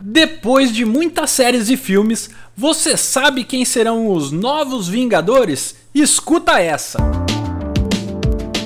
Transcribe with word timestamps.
Depois 0.00 0.72
de 0.72 0.84
muitas 0.84 1.30
séries 1.30 1.68
e 1.68 1.76
filmes, 1.76 2.30
você 2.56 2.96
sabe 2.96 3.42
quem 3.42 3.64
serão 3.64 4.12
os 4.12 4.30
novos 4.30 4.86
Vingadores? 4.88 5.74
Escuta 5.92 6.60
essa! 6.60 6.98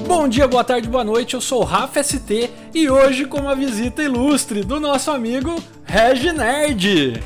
Bom 0.07 0.29
dia, 0.29 0.47
boa 0.47 0.63
tarde, 0.63 0.91
boa 0.91 1.03
noite, 1.03 1.33
eu 1.33 1.41
sou 1.41 1.63
o 1.63 1.65
Rafa 1.65 2.03
ST 2.03 2.51
e 2.75 2.91
hoje 2.91 3.25
com 3.25 3.39
uma 3.39 3.57
visita 3.57 4.03
ilustre 4.03 4.63
do 4.63 4.79
nosso 4.79 5.11
amigo 5.11 5.57
Reginerd. 5.85 7.23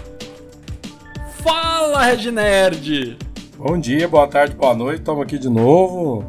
Fala, 1.42 2.04
Reginerd! 2.04 3.18
Bom 3.58 3.76
dia, 3.76 4.06
boa 4.06 4.28
tarde, 4.28 4.54
boa 4.54 4.74
noite, 4.74 5.00
estamos 5.00 5.22
aqui 5.22 5.36
de 5.36 5.48
novo. 5.48 6.24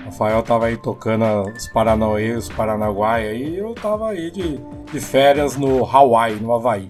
O 0.00 0.04
Rafael 0.06 0.42
tava 0.42 0.66
aí 0.66 0.78
tocando 0.78 1.52
os 1.54 1.68
Paranauê, 1.68 2.32
os 2.32 2.48
Paranaguai 2.48 3.28
aí, 3.28 3.58
eu 3.58 3.74
tava 3.74 4.08
aí 4.08 4.30
de, 4.30 4.58
de 4.90 5.00
férias 5.00 5.54
no 5.54 5.84
Hawaii, 5.84 6.36
no 6.36 6.54
Havaí. 6.54 6.88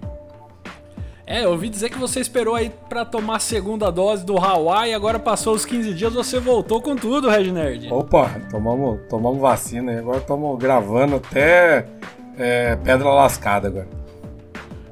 É, 1.31 1.45
eu 1.45 1.53
ouvi 1.53 1.69
dizer 1.69 1.91
que 1.91 1.97
você 1.97 2.19
esperou 2.19 2.57
aí 2.57 2.73
para 2.89 3.05
tomar 3.05 3.37
a 3.37 3.39
segunda 3.39 3.89
dose 3.89 4.25
do 4.27 4.37
Hawaii, 4.37 4.93
agora 4.93 5.17
passou 5.17 5.55
os 5.55 5.65
15 5.65 5.95
dias, 5.95 6.13
você 6.13 6.41
voltou 6.41 6.83
com 6.83 6.97
tudo, 6.97 7.31
Reginerd. 7.31 7.89
Opa, 7.93 8.29
tomamos, 8.51 8.99
tomamos 9.09 9.41
vacina, 9.41 9.97
agora 9.97 10.19
estamos 10.19 10.59
gravando 10.59 11.15
até 11.15 11.87
é, 12.37 12.75
pedra 12.75 13.11
lascada 13.11 13.69
agora. 13.69 13.87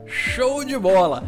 Show 0.07 0.65
de 0.65 0.79
bola! 0.79 1.25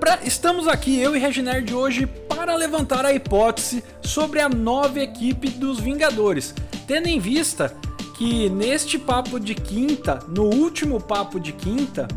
Pra, 0.00 0.18
estamos 0.24 0.66
aqui, 0.66 0.98
eu 0.98 1.14
e 1.14 1.18
Reginerd, 1.18 1.74
hoje 1.74 2.06
para 2.06 2.54
levantar 2.54 3.04
a 3.04 3.12
hipótese 3.12 3.84
sobre 4.00 4.40
a 4.40 4.48
nova 4.48 4.98
equipe 4.98 5.50
dos 5.50 5.78
Vingadores, 5.78 6.54
tendo 6.86 7.06
em 7.06 7.18
vista 7.18 7.76
que 8.16 8.48
neste 8.48 8.98
papo 8.98 9.38
de 9.38 9.54
quinta, 9.54 10.20
no 10.26 10.44
último 10.44 10.98
papo 10.98 11.38
de 11.38 11.52
quinta, 11.52 12.08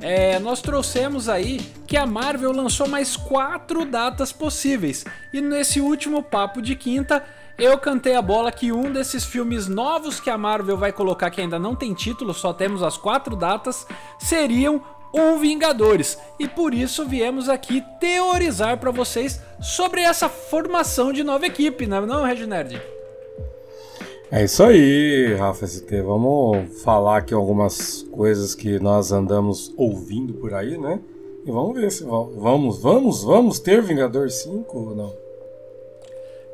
é, 0.00 0.38
nós 0.38 0.60
trouxemos 0.60 1.28
aí 1.28 1.58
que 1.86 1.96
a 1.96 2.06
Marvel 2.06 2.52
lançou 2.52 2.88
mais 2.88 3.16
quatro 3.16 3.84
datas 3.84 4.32
possíveis. 4.32 5.04
E 5.32 5.40
nesse 5.40 5.80
último 5.80 6.22
papo 6.22 6.62
de 6.62 6.74
quinta, 6.74 7.24
eu 7.58 7.76
cantei 7.78 8.14
a 8.14 8.22
bola 8.22 8.50
que 8.50 8.72
um 8.72 8.90
desses 8.90 9.24
filmes 9.24 9.68
novos 9.68 10.18
que 10.18 10.30
a 10.30 10.38
Marvel 10.38 10.76
vai 10.76 10.92
colocar, 10.92 11.30
que 11.30 11.40
ainda 11.40 11.58
não 11.58 11.76
tem 11.76 11.92
título, 11.92 12.32
só 12.32 12.52
temos 12.52 12.82
as 12.82 12.96
quatro 12.96 13.36
datas, 13.36 13.86
seriam 14.18 14.82
um 15.12 15.38
Vingadores. 15.38 16.18
E 16.38 16.48
por 16.48 16.72
isso 16.72 17.04
viemos 17.04 17.48
aqui 17.48 17.84
teorizar 18.00 18.78
para 18.78 18.90
vocês 18.90 19.42
sobre 19.60 20.00
essa 20.00 20.28
formação 20.28 21.12
de 21.12 21.22
nova 21.22 21.46
equipe, 21.46 21.86
não 21.86 21.98
é 21.98 22.06
não, 22.06 22.24
Reginerd? 22.24 22.80
É 24.32 24.44
isso 24.44 24.62
aí, 24.62 25.34
Rafa 25.34 25.66
ST. 25.66 26.02
Vamos 26.02 26.80
falar 26.84 27.16
aqui 27.16 27.34
algumas 27.34 28.04
coisas 28.12 28.54
que 28.54 28.78
nós 28.78 29.10
andamos 29.10 29.74
ouvindo 29.76 30.34
por 30.34 30.54
aí, 30.54 30.78
né? 30.78 31.00
E 31.44 31.50
vamos 31.50 31.74
ver 31.74 31.90
se 31.90 32.04
vamos, 32.04 32.80
vamos, 32.80 33.24
vamos 33.24 33.58
ter 33.58 33.82
Vingador 33.82 34.30
5 34.30 34.78
ou 34.78 34.94
não. 34.94 35.12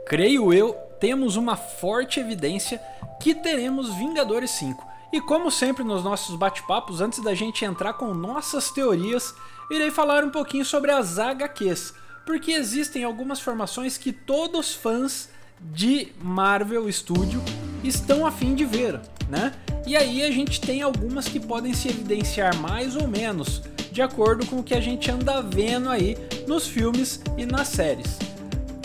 Creio 0.06 0.54
eu, 0.54 0.72
temos 0.98 1.36
uma 1.36 1.54
forte 1.54 2.18
evidência 2.18 2.80
que 3.20 3.34
teremos 3.34 3.92
Vingadores 3.94 4.52
5. 4.52 4.82
E 5.12 5.20
como 5.20 5.50
sempre 5.50 5.84
nos 5.84 6.02
nossos 6.02 6.34
bate-papos, 6.34 7.02
antes 7.02 7.22
da 7.22 7.34
gente 7.34 7.62
entrar 7.62 7.92
com 7.92 8.14
nossas 8.14 8.70
teorias, 8.70 9.34
irei 9.70 9.90
falar 9.90 10.24
um 10.24 10.30
pouquinho 10.30 10.64
sobre 10.64 10.92
as 10.92 11.18
HQs, 11.18 11.92
porque 12.24 12.52
existem 12.52 13.04
algumas 13.04 13.38
formações 13.38 13.98
que 13.98 14.12
todos 14.12 14.74
fãs 14.74 15.28
de 15.60 16.12
Marvel 16.22 16.90
Studio 16.90 17.42
estão 17.88 18.26
a 18.26 18.30
fim 18.30 18.54
de 18.54 18.64
ver, 18.64 19.00
né? 19.28 19.52
E 19.86 19.96
aí 19.96 20.22
a 20.22 20.30
gente 20.30 20.60
tem 20.60 20.82
algumas 20.82 21.28
que 21.28 21.38
podem 21.38 21.72
se 21.72 21.88
evidenciar 21.88 22.56
mais 22.56 22.96
ou 22.96 23.06
menos, 23.06 23.62
de 23.92 24.02
acordo 24.02 24.44
com 24.46 24.58
o 24.58 24.62
que 24.62 24.74
a 24.74 24.80
gente 24.80 25.10
anda 25.10 25.40
vendo 25.40 25.88
aí 25.88 26.16
nos 26.46 26.66
filmes 26.66 27.20
e 27.36 27.46
nas 27.46 27.68
séries. 27.68 28.18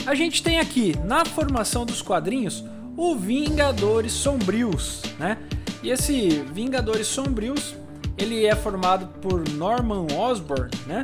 A 0.05 0.15
gente 0.15 0.41
tem 0.41 0.59
aqui 0.59 0.95
na 1.05 1.25
formação 1.25 1.85
dos 1.85 2.01
quadrinhos 2.01 2.63
o 2.97 3.15
Vingadores 3.15 4.11
Sombrios, 4.11 5.01
né? 5.17 5.37
E 5.83 5.89
esse 5.89 6.43
Vingadores 6.53 7.07
Sombrios, 7.07 7.75
ele 8.17 8.45
é 8.45 8.55
formado 8.55 9.07
por 9.19 9.47
Norman 9.49 10.05
Osborn, 10.15 10.69
né? 10.85 11.01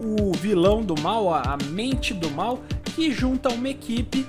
O 0.00 0.32
vilão 0.32 0.82
do 0.82 0.98
mal, 1.00 1.32
a 1.32 1.56
mente 1.70 2.14
do 2.14 2.30
mal, 2.30 2.62
que 2.94 3.10
junta 3.10 3.48
uma 3.50 3.68
equipe 3.68 4.26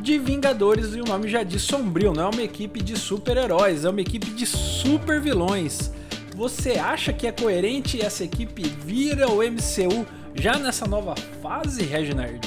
de 0.00 0.18
Vingadores 0.18 0.94
e 0.94 1.00
o 1.00 1.04
nome 1.04 1.28
já 1.28 1.42
diz 1.42 1.62
sombrio, 1.62 2.12
não 2.12 2.24
é 2.24 2.28
uma 2.30 2.42
equipe 2.42 2.82
de 2.82 2.96
super-heróis, 2.96 3.84
é 3.84 3.90
uma 3.90 4.00
equipe 4.00 4.30
de 4.30 4.46
super 4.46 5.20
vilões. 5.20 5.92
Você 6.34 6.72
acha 6.72 7.12
que 7.12 7.26
é 7.26 7.32
coerente 7.32 8.00
essa 8.00 8.24
equipe 8.24 8.62
vira 8.62 9.28
o 9.28 9.42
MCU 9.42 10.06
já 10.34 10.58
nessa 10.58 10.86
nova 10.86 11.14
fase, 11.42 11.84
Reginald? 11.84 12.40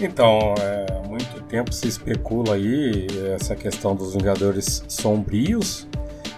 Então, 0.00 0.54
é, 0.58 0.86
há 0.90 1.06
muito 1.06 1.40
tempo 1.42 1.72
se 1.72 1.86
especula 1.86 2.54
aí 2.54 3.06
essa 3.34 3.54
questão 3.54 3.94
dos 3.94 4.14
Vingadores 4.14 4.82
sombrios 4.88 5.86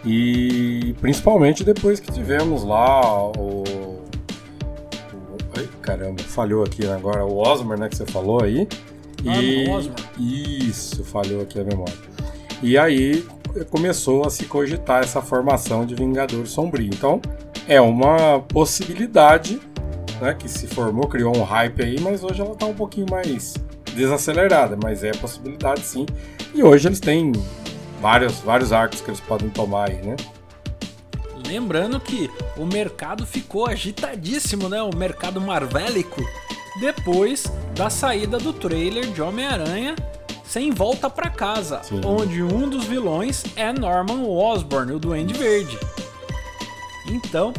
e 0.04 0.94
principalmente 1.00 1.64
depois 1.64 1.98
que 2.00 2.12
tivemos 2.12 2.64
lá 2.64 3.30
o, 3.30 3.62
o 3.62 4.04
ai, 5.56 5.68
caramba, 5.80 6.22
falhou 6.22 6.64
aqui 6.64 6.86
agora 6.86 7.24
o 7.24 7.38
Osmer, 7.38 7.78
né, 7.78 7.88
que 7.88 7.96
você 7.96 8.06
falou 8.06 8.42
aí. 8.42 8.68
E 10.18 10.68
isso, 10.68 11.04
falhou 11.04 11.42
aqui 11.42 11.58
a 11.58 11.64
memória. 11.64 11.94
E 12.62 12.76
aí 12.78 13.24
começou 13.70 14.26
a 14.26 14.30
se 14.30 14.44
cogitar 14.44 15.02
essa 15.02 15.20
formação 15.20 15.84
de 15.84 15.94
Vingador 15.94 16.46
Sombrio. 16.46 16.86
Então 16.86 17.20
é 17.66 17.80
uma 17.80 18.40
possibilidade 18.40 19.60
né, 20.20 20.34
que 20.34 20.48
se 20.48 20.66
formou, 20.66 21.08
criou 21.08 21.36
um 21.36 21.42
hype 21.42 21.82
aí, 21.82 22.00
mas 22.00 22.22
hoje 22.22 22.40
ela 22.40 22.52
está 22.52 22.66
um 22.66 22.74
pouquinho 22.74 23.06
mais 23.10 23.54
desacelerada, 23.94 24.76
mas 24.82 25.02
é 25.02 25.12
possibilidade 25.12 25.80
sim. 25.80 26.06
E 26.54 26.62
hoje 26.62 26.88
eles 26.88 27.00
têm 27.00 27.32
vários, 28.00 28.40
vários 28.40 28.72
arcos 28.72 29.00
que 29.00 29.10
eles 29.10 29.20
podem 29.20 29.48
tomar 29.48 29.90
aí, 29.90 30.02
né? 30.02 30.16
Lembrando 31.46 32.00
que 32.00 32.30
o 32.56 32.66
mercado 32.66 33.24
ficou 33.24 33.66
agitadíssimo, 33.66 34.68
né? 34.68 34.82
O 34.82 34.94
mercado 34.94 35.40
marvélico 35.40 36.20
depois 36.80 37.44
da 37.74 37.90
saída 37.90 38.38
do 38.38 38.52
trailer 38.52 39.06
de 39.06 39.22
Homem-Aranha 39.22 39.96
Sem 40.44 40.70
Volta 40.70 41.10
para 41.10 41.30
Casa, 41.30 41.82
Sim. 41.82 42.00
onde 42.04 42.42
um 42.42 42.68
dos 42.68 42.84
vilões 42.84 43.44
é 43.56 43.72
Norman 43.72 44.22
Osborn, 44.26 44.92
o 44.92 44.98
Duende 44.98 45.34
Verde. 45.34 45.78
Então, 47.08 47.52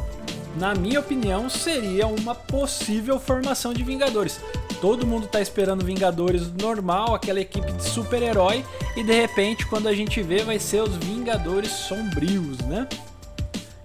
na 0.57 0.73
minha 0.73 0.99
opinião, 0.99 1.49
seria 1.49 2.07
uma 2.07 2.33
possível 2.33 3.19
formação 3.19 3.73
de 3.73 3.83
Vingadores. 3.83 4.39
Todo 4.81 5.05
mundo 5.05 5.27
tá 5.27 5.41
esperando 5.41 5.83
Vingadores 5.83 6.51
normal, 6.51 7.15
aquela 7.15 7.39
equipe 7.39 7.71
de 7.71 7.83
super-herói, 7.83 8.63
e 8.95 9.03
de 9.03 9.13
repente, 9.13 9.65
quando 9.65 9.87
a 9.87 9.93
gente 9.93 10.21
vê, 10.21 10.43
vai 10.43 10.59
ser 10.59 10.81
os 10.81 10.95
Vingadores 10.97 11.71
sombrios, 11.71 12.59
né? 12.59 12.87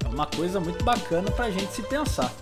É 0.04 0.08
uma 0.08 0.26
coisa 0.26 0.60
muito 0.60 0.84
bacana 0.84 1.30
pra 1.30 1.50
gente 1.50 1.72
se 1.72 1.82
pensar. 1.82 2.32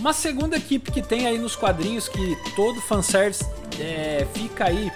Uma 0.00 0.14
segunda 0.14 0.56
equipe 0.56 0.90
que 0.90 1.02
tem 1.02 1.26
aí 1.26 1.36
nos 1.36 1.54
quadrinhos 1.54 2.08
que 2.08 2.34
todo 2.56 2.80
fanservice 2.80 3.44
é, 3.78 4.26
fica 4.32 4.64
aí 4.64 4.90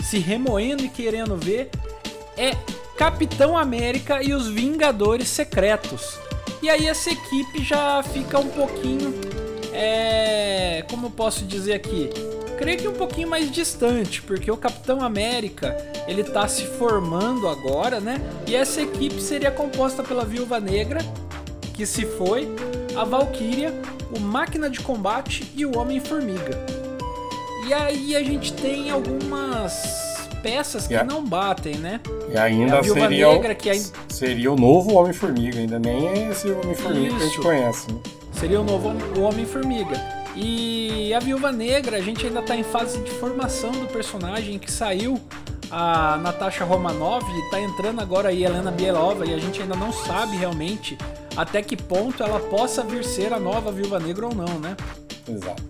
se 0.00 0.18
remoendo 0.18 0.84
e 0.84 0.88
querendo 0.88 1.36
ver 1.36 1.70
é 2.36 2.52
Capitão 2.96 3.58
América 3.58 4.22
e 4.22 4.32
os 4.32 4.46
Vingadores 4.46 5.26
Secretos. 5.26 6.20
E 6.62 6.70
aí 6.70 6.86
essa 6.86 7.10
equipe 7.10 7.64
já 7.64 8.00
fica 8.04 8.38
um 8.38 8.48
pouquinho, 8.48 9.12
é, 9.72 10.84
como 10.88 11.08
eu 11.08 11.10
posso 11.10 11.44
dizer 11.44 11.72
aqui, 11.74 12.08
creio 12.56 12.78
que 12.78 12.86
um 12.86 12.94
pouquinho 12.94 13.28
mais 13.28 13.50
distante, 13.50 14.22
porque 14.22 14.52
o 14.52 14.56
Capitão 14.56 15.02
América 15.02 15.76
ele 16.06 16.20
está 16.20 16.46
se 16.46 16.64
formando 16.64 17.48
agora, 17.48 17.98
né? 17.98 18.20
E 18.46 18.54
essa 18.54 18.80
equipe 18.80 19.20
seria 19.20 19.50
composta 19.50 20.04
pela 20.04 20.24
Viúva 20.24 20.60
Negra, 20.60 21.00
que 21.74 21.84
se 21.84 22.06
foi, 22.06 22.48
a 22.96 23.04
Valkyria, 23.04 23.74
o 24.16 24.20
Máquina 24.20 24.70
de 24.70 24.80
Combate 24.80 25.50
e 25.54 25.66
o 25.66 25.78
Homem-Formiga. 25.78 26.66
E 27.66 27.72
aí 27.72 28.16
a 28.16 28.22
gente 28.22 28.52
tem 28.52 28.90
algumas 28.90 29.72
peças 30.42 30.86
que 30.86 31.02
não 31.02 31.24
batem, 31.24 31.76
né? 31.76 32.00
E 32.30 32.36
ainda 32.36 32.76
é 32.76 32.82
seria, 32.82 33.28
Negra, 33.28 33.54
que 33.54 33.70
ainda... 33.70 33.88
seria 34.08 34.52
o 34.52 34.56
novo 34.56 34.94
Homem-Formiga, 34.94 35.58
ainda 35.58 35.78
nem 35.78 36.08
é 36.08 36.30
esse 36.30 36.50
Homem-Formiga 36.50 37.16
que 37.16 37.22
a 37.22 37.26
gente 37.26 37.40
conhece. 37.40 37.92
Né? 37.92 38.00
Seria 38.32 38.60
o 38.60 38.64
novo 38.64 38.92
Homem-Formiga. 39.18 40.24
E 40.36 41.14
a 41.14 41.20
Viúva 41.20 41.50
Negra, 41.52 41.96
a 41.96 42.00
gente 42.00 42.26
ainda 42.26 42.40
está 42.40 42.56
em 42.56 42.64
fase 42.64 42.98
de 42.98 43.10
formação 43.12 43.70
do 43.70 43.86
personagem 43.86 44.58
que 44.58 44.70
saiu 44.70 45.18
a 45.76 46.16
Natasha 46.18 46.64
Romanoff 46.64 47.28
e 47.28 47.50
tá 47.50 47.60
entrando 47.60 48.00
agora 48.00 48.28
aí 48.28 48.44
Helena 48.44 48.70
Bielova 48.70 49.26
e 49.26 49.34
a 49.34 49.38
gente 49.38 49.60
ainda 49.60 49.74
não 49.74 49.92
sabe 49.92 50.36
realmente 50.36 50.96
até 51.36 51.60
que 51.62 51.76
ponto 51.76 52.22
ela 52.22 52.38
possa 52.38 52.84
vir 52.84 53.04
ser 53.04 53.32
a 53.32 53.40
nova 53.40 53.72
Viúva 53.72 53.98
Negra 53.98 54.28
ou 54.28 54.34
não, 54.34 54.60
né? 54.60 54.76
Exato. 55.28 55.64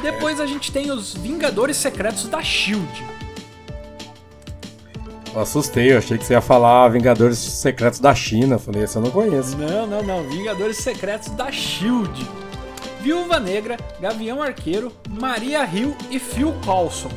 Depois 0.00 0.40
é. 0.40 0.44
a 0.44 0.46
gente 0.46 0.72
tem 0.72 0.90
os 0.90 1.12
Vingadores 1.12 1.76
Secretos 1.76 2.26
da 2.26 2.42
Shield. 2.42 3.04
Eu 5.34 5.42
assustei, 5.42 5.92
eu 5.92 5.98
achei 5.98 6.16
que 6.16 6.24
você 6.24 6.32
ia 6.32 6.40
falar 6.40 6.88
Vingadores 6.88 7.36
Secretos 7.36 8.00
da 8.00 8.14
China. 8.14 8.58
Falei, 8.58 8.84
esse 8.84 8.96
eu 8.96 9.02
não 9.02 9.10
conheço. 9.10 9.58
Não, 9.58 9.86
não, 9.86 10.02
não. 10.02 10.22
Vingadores 10.22 10.78
Secretos 10.78 11.28
da 11.32 11.52
Shield. 11.52 12.26
Viúva 13.02 13.38
Negra, 13.38 13.76
Gavião 14.00 14.42
Arqueiro, 14.42 14.90
Maria 15.10 15.66
Hill 15.66 15.94
e 16.10 16.18
Phil 16.18 16.54
Coulson. 16.64 17.10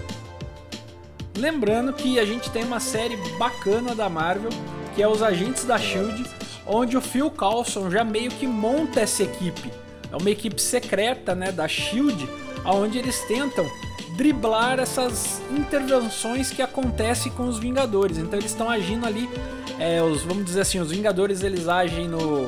Lembrando 1.35 1.91
que 1.91 2.17
a 2.17 2.25
gente 2.25 2.49
tem 2.49 2.63
uma 2.63 2.79
série 2.79 3.17
bacana 3.37 3.93
da 3.93 4.07
Marvel, 4.07 4.49
que 4.95 5.03
é 5.03 5.07
Os 5.07 5.21
Agentes 5.21 5.65
da 5.65 5.77
Shield, 5.77 6.23
onde 6.65 6.95
o 6.95 7.01
Phil 7.01 7.29
Coulson 7.29 7.91
já 7.91 8.03
meio 8.03 8.31
que 8.31 8.47
monta 8.47 9.01
essa 9.01 9.23
equipe. 9.23 9.71
É 10.11 10.15
uma 10.15 10.29
equipe 10.29 10.61
secreta, 10.61 11.35
né, 11.35 11.51
da 11.51 11.67
Shield, 11.67 12.27
onde 12.65 12.97
eles 12.97 13.19
tentam 13.27 13.69
driblar 14.15 14.79
essas 14.79 15.41
intervenções 15.51 16.51
que 16.51 16.61
acontecem 16.61 17.31
com 17.33 17.47
os 17.47 17.59
Vingadores. 17.59 18.17
Então 18.17 18.39
eles 18.39 18.51
estão 18.51 18.69
agindo 18.69 19.05
ali, 19.05 19.29
é, 19.77 20.01
os, 20.01 20.23
vamos 20.23 20.45
dizer 20.45 20.61
assim, 20.61 20.79
os 20.79 20.89
Vingadores 20.89 21.43
eles 21.43 21.67
agem 21.67 22.07
no, 22.07 22.47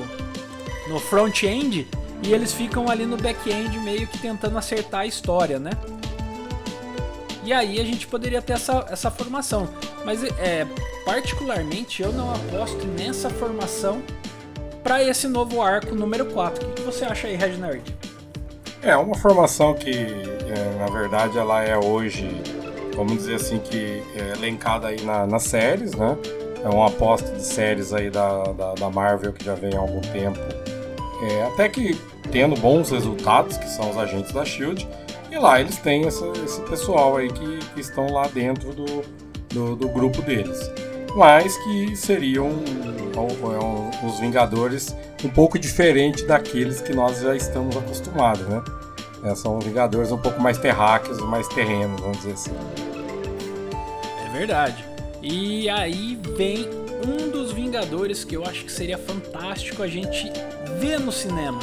no 0.88 1.00
front-end 1.00 1.88
e 2.24 2.34
eles 2.34 2.54
ficam 2.54 2.90
ali 2.90 3.06
no 3.06 3.18
back-end 3.18 3.78
meio 3.80 4.08
que 4.08 4.18
tentando 4.18 4.58
acertar 4.58 5.02
a 5.02 5.06
história, 5.06 5.60
né? 5.60 5.72
E 7.48 7.54
aí 7.54 7.80
a 7.80 7.84
gente 7.86 8.06
poderia 8.06 8.42
ter 8.42 8.54
essa, 8.54 8.86
essa 8.90 9.10
formação. 9.10 9.70
Mas 10.04 10.22
é, 10.22 10.68
particularmente 11.06 12.04
eu 12.04 12.12
não 12.12 12.30
aposto 12.30 12.86
nessa 12.86 13.30
formação 13.30 14.04
para 14.84 15.02
esse 15.02 15.30
novo 15.30 15.62
arco 15.62 15.96
número 15.96 16.26
4. 16.26 16.68
O 16.68 16.74
que, 16.74 16.82
você 16.82 17.06
acha 17.06 17.26
aí, 17.26 17.38
Reginald? 17.38 17.82
É 18.82 18.98
uma 18.98 19.16
formação 19.16 19.74
que, 19.74 19.92
é, 19.92 20.78
na 20.78 20.88
verdade, 20.88 21.38
ela 21.38 21.64
é 21.64 21.78
hoje, 21.78 22.30
vamos 22.94 23.14
dizer 23.14 23.36
assim, 23.36 23.60
que 23.60 24.04
é 24.14 24.34
elencada 24.38 24.90
aí 24.90 25.02
na, 25.04 25.26
nas 25.26 25.44
séries, 25.44 25.94
né? 25.94 26.18
É 26.66 26.68
uma 26.68 26.88
aposta 26.88 27.32
de 27.32 27.46
séries 27.46 27.94
aí 27.94 28.10
da, 28.10 28.44
da, 28.44 28.74
da 28.74 28.90
Marvel 28.90 29.32
que 29.32 29.46
já 29.46 29.56
vem 29.56 29.74
há 29.74 29.80
algum 29.80 30.02
tempo. 30.02 30.38
É, 31.24 31.44
até 31.44 31.70
que 31.70 31.98
tendo 32.30 32.60
bons 32.60 32.92
resultados, 32.92 33.56
que 33.56 33.70
são 33.70 33.90
os 33.90 33.98
agentes 33.98 34.34
da 34.34 34.44
SHIELD, 34.44 34.86
e 35.32 35.38
lá 35.38 35.60
eles 35.60 35.78
têm 35.78 36.06
essa, 36.06 36.26
esse 36.44 36.62
pessoal 36.62 37.18
aí 37.18 37.32
que, 37.32 37.60
que 37.74 37.82
estão 37.82 38.12
lá 38.12 38.28
dentro 38.28 38.74
do, 38.74 39.04
do, 39.50 39.76
do, 39.76 39.90
grupo 39.90 40.22
deles. 40.22 40.60
Mas 41.16 41.56
que 41.64 41.96
seriam 41.96 42.50
os 44.04 44.20
Vingadores 44.20 44.96
um 45.24 45.30
pouco 45.30 45.58
diferente 45.58 46.26
daqueles 46.26 46.82
que 46.82 46.94
nós 46.94 47.20
já 47.20 47.36
estamos 47.36 47.76
acostumados, 47.76 48.48
né? 48.48 48.64
É, 49.24 49.34
são 49.34 49.60
Vingadores 49.60 50.12
um 50.12 50.18
pouco 50.18 50.40
mais 50.40 50.58
terráqueos, 50.58 51.20
mais 51.20 51.48
terrenos, 51.48 52.00
vamos 52.00 52.18
dizer 52.18 52.34
assim. 52.34 52.52
É 54.26 54.38
verdade. 54.38 54.86
E 55.22 55.68
aí 55.70 56.20
vem 56.36 56.70
um 57.06 57.30
dos 57.30 57.52
Vingadores 57.52 58.24
que 58.24 58.36
eu 58.36 58.44
acho 58.46 58.66
que 58.66 58.72
seria 58.72 58.98
fantástico 58.98 59.82
a 59.82 59.88
gente 59.88 60.32
ver 60.80 61.00
no 61.00 61.12
cinema, 61.12 61.60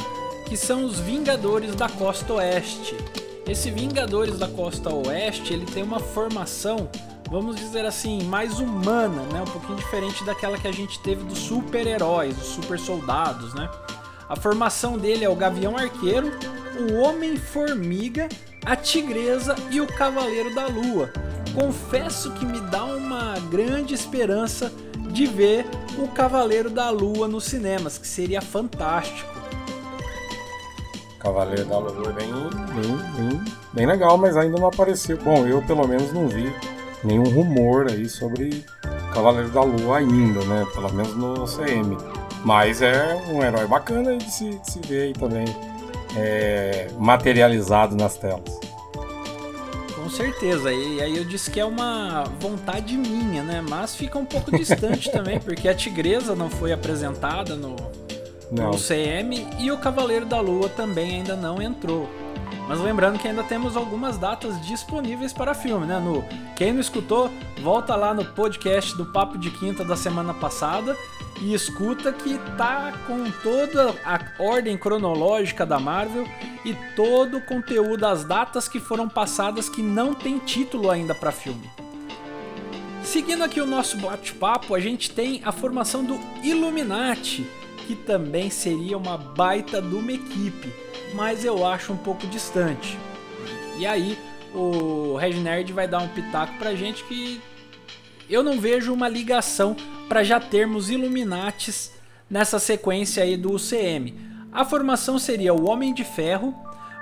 que 0.47 0.57
são 0.57 0.83
os 0.83 0.99
Vingadores 0.99 1.75
da 1.75 1.87
Costa 1.87 2.33
Oeste. 2.33 2.95
Esse 3.47 3.69
Vingadores 3.69 4.39
da 4.39 4.47
Costa 4.47 4.93
Oeste, 4.93 5.53
ele 5.53 5.65
tem 5.65 5.83
uma 5.83 5.99
formação, 5.99 6.89
vamos 7.29 7.55
dizer 7.55 7.85
assim, 7.85 8.23
mais 8.23 8.59
humana, 8.59 9.21
né? 9.31 9.41
Um 9.41 9.51
pouquinho 9.51 9.77
diferente 9.77 10.23
daquela 10.25 10.57
que 10.57 10.67
a 10.67 10.71
gente 10.71 10.99
teve 10.99 11.23
dos 11.23 11.37
super-heróis, 11.37 12.35
dos 12.35 12.47
super 12.47 12.79
soldados, 12.79 13.53
né? 13.53 13.69
A 14.27 14.35
formação 14.35 14.97
dele 14.97 15.23
é 15.23 15.29
o 15.29 15.35
Gavião 15.35 15.77
Arqueiro, 15.77 16.31
o 16.79 16.95
Homem-Formiga, 16.95 18.27
a 18.65 18.75
Tigresa 18.75 19.55
e 19.69 19.79
o 19.79 19.85
Cavaleiro 19.85 20.53
da 20.55 20.65
Lua. 20.65 21.13
Confesso 21.53 22.31
que 22.31 22.45
me 22.45 22.59
dá 22.61 22.83
uma 22.83 23.35
grande 23.51 23.93
esperança 23.93 24.73
de 25.11 25.27
ver 25.27 25.67
o 25.99 26.07
Cavaleiro 26.07 26.71
da 26.71 26.89
Lua 26.89 27.27
nos 27.27 27.45
cinemas, 27.45 27.99
que 27.99 28.07
seria 28.07 28.41
fantástico. 28.41 29.44
Cavaleiro 31.25 31.65
da 31.65 31.79
Lua 31.79 32.13
bem, 32.13 32.31
bem, 32.31 32.97
bem, 33.15 33.41
bem 33.73 33.85
legal, 33.87 34.15
mas 34.15 34.37
ainda 34.37 34.59
não 34.59 34.67
apareceu. 34.67 35.17
Bom, 35.17 35.47
eu 35.47 35.59
pelo 35.63 35.87
menos 35.87 36.13
não 36.13 36.27
vi 36.27 36.53
nenhum 37.03 37.23
rumor 37.23 37.87
aí 37.89 38.07
sobre 38.07 38.63
Cavaleiro 39.11 39.49
da 39.49 39.63
Lua 39.63 39.97
ainda, 39.97 40.45
né? 40.45 40.63
Pelo 40.75 40.93
menos 40.93 41.15
no 41.15 41.45
CM. 41.45 41.97
Mas 42.43 42.83
é 42.83 43.19
um 43.27 43.41
herói 43.41 43.65
bacana 43.65 44.15
de 44.15 44.31
se, 44.31 44.51
de 44.51 44.71
se 44.71 44.79
ver 44.81 45.01
aí 45.01 45.13
também 45.13 45.45
é, 46.15 46.89
materializado 46.99 47.95
nas 47.95 48.17
telas. 48.17 48.59
Com 49.95 50.07
certeza, 50.11 50.71
e 50.71 51.01
aí 51.01 51.17
eu 51.17 51.25
disse 51.25 51.49
que 51.49 51.59
é 51.59 51.65
uma 51.65 52.25
vontade 52.39 52.95
minha, 52.95 53.41
né? 53.41 53.65
Mas 53.67 53.95
fica 53.95 54.19
um 54.19 54.25
pouco 54.25 54.55
distante 54.55 55.09
também, 55.11 55.39
porque 55.39 55.67
a 55.67 55.73
Tigresa 55.73 56.35
não 56.35 56.51
foi 56.51 56.71
apresentada 56.71 57.55
no, 57.55 57.75
não. 58.51 58.71
no 58.71 58.77
CM 58.77 59.47
e 59.59 59.71
o 59.71 59.77
Cavaleiro 59.77 60.25
da 60.25 60.39
Lua 60.39 60.69
também 60.69 61.17
ainda 61.17 61.35
não 61.35 61.61
entrou. 61.61 62.09
Mas 62.67 62.79
lembrando 62.79 63.19
que 63.19 63.27
ainda 63.27 63.43
temos 63.43 63.77
algumas 63.77 64.17
datas 64.17 64.59
disponíveis 64.65 65.31
para 65.31 65.53
filme, 65.53 65.85
né? 65.85 65.99
No, 65.99 66.23
quem 66.55 66.73
não 66.73 66.81
escutou, 66.81 67.29
volta 67.61 67.95
lá 67.95 68.13
no 68.13 68.25
podcast 68.25 68.95
do 68.97 69.05
Papo 69.05 69.37
de 69.37 69.51
Quinta 69.51 69.83
da 69.83 69.95
semana 69.95 70.33
passada 70.33 70.97
e 71.41 71.53
escuta 71.53 72.11
que 72.11 72.39
tá 72.57 72.93
com 73.05 73.29
toda 73.43 73.93
a 74.03 74.19
ordem 74.41 74.77
cronológica 74.77 75.65
da 75.65 75.79
Marvel 75.79 76.25
e 76.63 76.73
todo 76.95 77.37
o 77.37 77.41
conteúdo, 77.41 78.05
as 78.05 78.23
datas 78.23 78.67
que 78.67 78.79
foram 78.79 79.07
passadas 79.07 79.69
que 79.69 79.83
não 79.83 80.13
tem 80.13 80.39
título 80.39 80.89
ainda 80.89 81.13
para 81.13 81.31
filme. 81.31 81.69
Seguindo 83.03 83.43
aqui 83.43 83.61
o 83.61 83.67
nosso 83.67 83.97
bate-papo, 83.97 84.73
a 84.73 84.79
gente 84.79 85.11
tem 85.11 85.39
a 85.45 85.51
formação 85.51 86.03
do 86.03 86.19
Illuminati, 86.41 87.45
que 87.87 87.95
também 87.95 88.49
seria 88.49 88.97
uma 88.97 89.17
baita 89.17 89.81
de 89.81 89.95
uma 89.95 90.11
equipe, 90.11 90.73
mas 91.13 91.45
eu 91.45 91.65
acho 91.65 91.93
um 91.93 91.97
pouco 91.97 92.25
distante. 92.27 92.97
E 93.77 93.85
aí, 93.85 94.17
o 94.53 95.15
Regnerd 95.17 95.71
vai 95.73 95.87
dar 95.87 95.99
um 95.99 96.07
pitaco 96.07 96.57
pra 96.57 96.75
gente 96.75 97.03
que 97.03 97.41
eu 98.29 98.43
não 98.43 98.59
vejo 98.59 98.93
uma 98.93 99.07
ligação 99.07 99.75
para 100.07 100.23
já 100.23 100.39
termos 100.39 100.89
Illuminates 100.89 101.91
nessa 102.29 102.57
sequência 102.59 103.23
aí 103.23 103.37
do 103.37 103.53
UCM. 103.53 104.15
A 104.51 104.63
formação 104.63 105.19
seria 105.19 105.53
o 105.53 105.67
Homem 105.67 105.93
de 105.93 106.03
Ferro, 106.03 106.55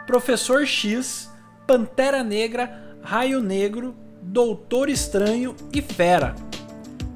Professor 0.07 0.65
X, 0.65 1.31
Pantera 1.68 2.24
Negra, 2.24 2.97
Raio 3.01 3.41
Negro, 3.41 3.95
Doutor 4.21 4.89
Estranho 4.89 5.56
e 5.71 5.81
Fera. 5.81 6.35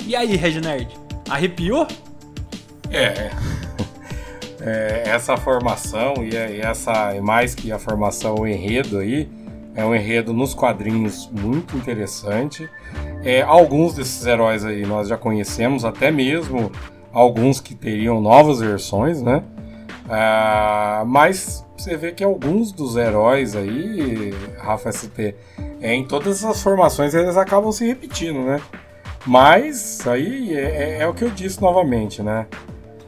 E 0.06 0.16
aí, 0.16 0.36
Reginerd, 0.36 0.88
arrepiou? 1.30 1.88
É, 2.90 3.32
é, 4.68 5.04
essa 5.06 5.38
formação 5.38 6.16
e, 6.22 6.36
essa 6.36 7.16
e 7.16 7.22
mais 7.22 7.56
que 7.56 7.72
a 7.72 7.80
formação, 7.80 8.36
o 8.36 8.48
enredo 8.48 9.00
aí 9.00 9.30
é 9.76 9.86
um 9.86 9.94
enredo 9.94 10.34
nos 10.34 10.54
quadrinhos 10.56 11.30
muito 11.32 11.78
interessante. 11.78 12.68
É, 13.24 13.44
alguns 13.44 13.94
desses 13.94 14.26
heróis 14.26 14.66
aí 14.66 14.86
nós 14.86 15.08
já 15.08 15.18
conhecemos, 15.18 15.86
até 15.86 16.12
mesmo 16.12 16.72
alguns 17.14 17.62
que 17.62 17.76
teriam 17.76 18.20
novas 18.20 18.60
versões, 18.60 19.22
né? 19.22 19.44
Ah, 20.10 21.04
mas 21.06 21.64
você 21.78 21.96
vê 21.96 22.12
que 22.12 22.24
alguns 22.24 22.72
dos 22.72 22.96
heróis 22.96 23.56
aí, 23.56 24.34
Rafa 24.58 24.92
ST, 24.92 25.36
é, 25.80 25.94
em 25.94 26.08
todas 26.08 26.44
essas 26.44 26.62
formações 26.62 27.14
eles 27.14 27.38
acabam 27.38 27.72
se 27.72 27.86
repetindo, 27.86 28.40
né? 28.40 28.60
Mas 29.28 30.08
aí 30.08 30.56
é, 30.56 30.62
é, 30.62 30.98
é 31.02 31.08
o 31.08 31.14
que 31.14 31.24
eu 31.24 31.30
disse 31.30 31.62
novamente, 31.62 32.24
né? 32.24 32.48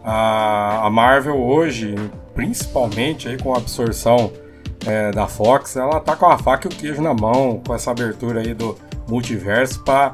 A, 0.03 0.85
a 0.85 0.89
Marvel 0.89 1.37
hoje, 1.37 1.95
principalmente 2.33 3.27
aí 3.27 3.37
com 3.37 3.53
a 3.53 3.57
absorção 3.57 4.31
é, 4.85 5.11
da 5.11 5.27
Fox, 5.27 5.75
ela 5.75 5.99
tá 5.99 6.15
com 6.15 6.25
a 6.25 6.37
faca 6.37 6.67
e 6.67 6.73
o 6.73 6.75
queijo 6.75 7.01
na 7.01 7.13
mão, 7.13 7.61
com 7.65 7.75
essa 7.75 7.91
abertura 7.91 8.39
aí 8.39 8.53
do 8.53 8.77
multiverso 9.07 9.83
para 9.83 10.13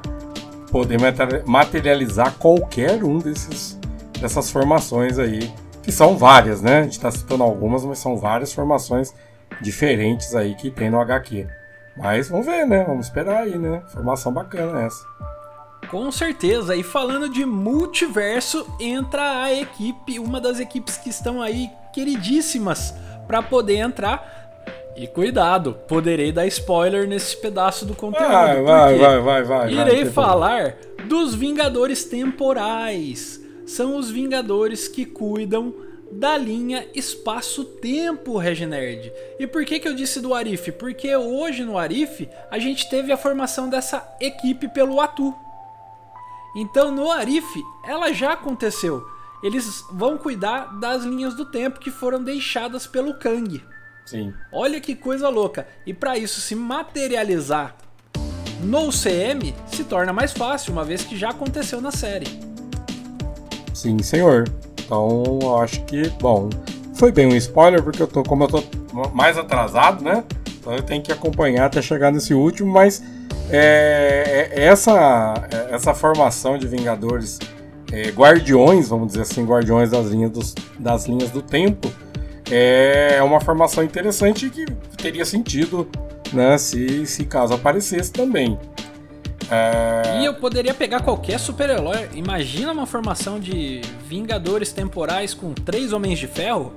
poder 0.71 0.97
materializar 1.45 2.33
qualquer 2.37 3.03
um 3.03 3.19
desses 3.19 3.79
dessas 4.19 4.49
formações 4.49 5.19
aí, 5.19 5.51
que 5.83 5.91
são 5.91 6.17
várias, 6.17 6.61
né? 6.61 6.79
A 6.79 6.83
gente 6.83 6.93
está 6.93 7.11
citando 7.11 7.43
algumas, 7.43 7.83
mas 7.83 7.99
são 7.99 8.17
várias 8.17 8.53
formações 8.53 9.13
diferentes 9.61 10.33
aí 10.35 10.55
que 10.55 10.71
tem 10.71 10.89
no 10.89 10.99
HQ. 10.99 11.47
Mas 11.97 12.29
vamos 12.29 12.45
ver, 12.45 12.65
né? 12.65 12.83
Vamos 12.85 13.07
esperar 13.07 13.43
aí, 13.43 13.57
né? 13.57 13.81
Formação 13.87 14.33
bacana 14.33 14.81
essa. 14.81 15.05
Com 15.89 16.11
certeza. 16.11 16.75
E 16.75 16.83
falando 16.83 17.29
de 17.29 17.45
multiverso, 17.45 18.65
entra 18.79 19.43
a 19.43 19.53
equipe, 19.53 20.19
uma 20.19 20.39
das 20.41 20.59
equipes 20.59 20.97
que 20.97 21.09
estão 21.09 21.41
aí 21.41 21.69
queridíssimas 21.93 22.93
para 23.27 23.41
poder 23.41 23.77
entrar. 23.77 24.33
E 24.95 25.07
cuidado, 25.07 25.73
poderei 25.87 26.31
dar 26.31 26.47
spoiler 26.47 27.07
nesse 27.07 27.35
pedaço 27.35 27.85
do 27.85 27.93
conteúdo. 27.93 28.31
Vai, 28.31 28.61
vai, 28.61 28.97
vai, 28.97 29.19
vai, 29.19 29.43
vai. 29.43 29.73
Irei 29.73 30.03
vai, 30.05 30.13
falar 30.13 30.77
dos 31.05 31.35
Vingadores 31.35 32.05
temporais. 32.05 33.41
São 33.65 33.97
os 33.97 34.09
Vingadores 34.09 34.87
que 34.87 35.05
cuidam 35.05 35.73
da 36.11 36.37
linha 36.37 36.87
espaço-tempo, 36.93 38.37
Reginerd. 38.37 39.11
E 39.39 39.45
por 39.45 39.65
que, 39.65 39.79
que 39.79 39.87
eu 39.87 39.93
disse 39.95 40.21
do 40.21 40.33
Arif? 40.33 40.71
Porque 40.71 41.13
hoje 41.13 41.65
no 41.65 41.77
Arif 41.77 42.29
a 42.49 42.57
gente 42.57 42.89
teve 42.89 43.11
a 43.11 43.17
formação 43.17 43.69
dessa 43.69 44.15
equipe 44.21 44.67
pelo 44.69 45.01
Atu. 45.01 45.35
Então 46.55 46.91
no 46.91 47.12
Arif 47.12 47.62
ela 47.85 48.13
já 48.13 48.33
aconteceu. 48.33 49.05
Eles 49.43 49.83
vão 49.91 50.17
cuidar 50.17 50.79
das 50.79 51.03
linhas 51.03 51.35
do 51.35 51.45
tempo 51.45 51.79
que 51.79 51.91
foram 51.91 52.24
deixadas 52.24 52.88
pelo 52.88 53.13
Kang. 53.15 53.62
Sim. 54.05 54.33
Olha 54.51 54.79
que 54.79 54.95
coisa 54.95 55.29
louca. 55.29 55.67
E 55.85 55.93
para 55.93 56.17
isso 56.17 56.39
se 56.39 56.55
materializar 56.55 57.75
no 58.62 58.89
CM 58.89 59.53
se 59.67 59.83
torna 59.83 60.13
mais 60.13 60.31
fácil, 60.31 60.74
uma 60.74 60.83
vez 60.83 61.03
que 61.03 61.17
já 61.17 61.29
aconteceu 61.29 61.81
na 61.81 61.91
série. 61.91 62.27
Sim, 63.74 64.01
senhor. 64.01 64.45
Então, 64.79 65.39
eu 65.41 65.59
acho 65.59 65.83
que, 65.83 66.09
bom, 66.21 66.50
foi 66.93 67.12
bem 67.12 67.27
um 67.27 67.35
spoiler 67.35 67.83
porque 67.83 68.01
eu 68.01 68.07
tô 68.07 68.24
como 68.24 68.45
eu 68.45 68.47
tô 68.47 68.63
mais 69.13 69.38
atrasado, 69.38 70.03
né? 70.03 70.24
Então 70.59 70.74
eu 70.74 70.81
tenho 70.81 71.03
que 71.03 71.12
acompanhar 71.12 71.65
até 71.65 71.81
chegar 71.81 72.12
nesse 72.12 72.33
último, 72.33 72.71
mas 72.71 73.03
é, 73.49 74.49
é, 74.51 74.65
essa 74.65 75.33
essa 75.71 75.93
formação 75.93 76.57
de 76.57 76.67
Vingadores 76.67 77.39
é, 77.91 78.09
guardiões, 78.09 78.89
vamos 78.89 79.07
dizer 79.07 79.21
assim, 79.21 79.45
guardiões 79.45 79.91
das 79.91 80.07
linhas, 80.07 80.31
dos, 80.31 80.55
das 80.79 81.05
linhas 81.05 81.29
do 81.31 81.41
tempo, 81.41 81.91
é 82.49 83.21
uma 83.23 83.41
formação 83.41 83.83
interessante 83.83 84.49
que 84.49 84.65
teria 84.97 85.25
sentido 85.25 85.87
né, 86.33 86.57
se, 86.57 87.05
se 87.05 87.25
caso 87.25 87.53
aparecesse 87.53 88.11
também. 88.11 88.57
É... 89.49 90.19
E 90.21 90.25
eu 90.25 90.33
poderia 90.33 90.73
pegar 90.73 91.01
qualquer 91.01 91.39
super-herói. 91.39 92.09
Imagina 92.13 92.71
uma 92.71 92.85
formação 92.85 93.39
de 93.39 93.81
Vingadores 94.07 94.71
temporais 94.71 95.33
com 95.33 95.53
três 95.53 95.93
Homens 95.93 96.19
de 96.19 96.27
Ferro. 96.27 96.73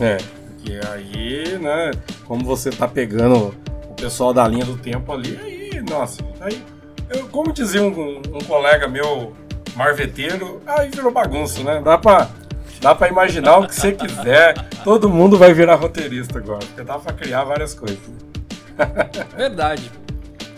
É, 0.00 0.16
porque 0.16 0.80
aí, 0.88 1.58
né, 1.58 1.90
como 2.24 2.44
você 2.44 2.70
tá 2.70 2.88
pegando 2.88 3.54
o 3.88 3.94
pessoal 3.94 4.32
da 4.32 4.46
linha 4.46 4.64
do 4.64 4.76
tempo 4.76 5.12
ali, 5.12 5.51
nossa, 5.92 6.22
aí, 6.40 6.62
eu, 7.10 7.28
como 7.28 7.52
dizia 7.52 7.82
um, 7.82 8.18
um 8.18 8.44
colega 8.46 8.88
meu 8.88 9.34
marveteiro, 9.76 10.62
aí 10.66 10.90
virou 10.90 11.12
bagunça, 11.12 11.62
né? 11.62 11.80
Dá 11.84 11.98
pra, 11.98 12.30
dá 12.80 12.94
pra 12.94 13.08
imaginar 13.08 13.58
o 13.58 13.66
que 13.66 13.74
você 13.74 13.92
quiser. 13.92 14.54
Todo 14.82 15.08
mundo 15.08 15.36
vai 15.38 15.52
virar 15.52 15.74
roteirista 15.76 16.38
agora, 16.38 16.60
porque 16.60 16.82
dá 16.82 16.98
pra 16.98 17.12
criar 17.12 17.44
várias 17.44 17.74
coisas. 17.74 17.98
Verdade. 19.36 19.90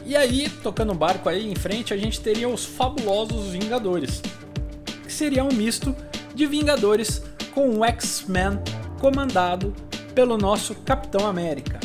E 0.07 0.17
aí, 0.17 0.49
tocando 0.63 0.93
o 0.93 0.95
barco 0.95 1.29
aí 1.29 1.51
em 1.51 1.55
frente, 1.55 1.93
a 1.93 1.97
gente 1.97 2.21
teria 2.21 2.49
os 2.49 2.65
fabulosos 2.65 3.49
Vingadores, 3.49 4.23
que 5.03 5.13
seria 5.13 5.43
um 5.43 5.53
misto 5.53 5.95
de 6.35 6.47
Vingadores 6.47 7.23
com 7.53 7.69
um 7.69 7.85
X-Men 7.85 8.61
comandado 9.01 9.75
pelo 10.15 10.37
nosso 10.37 10.75
Capitão 10.75 11.27
América. 11.27 11.81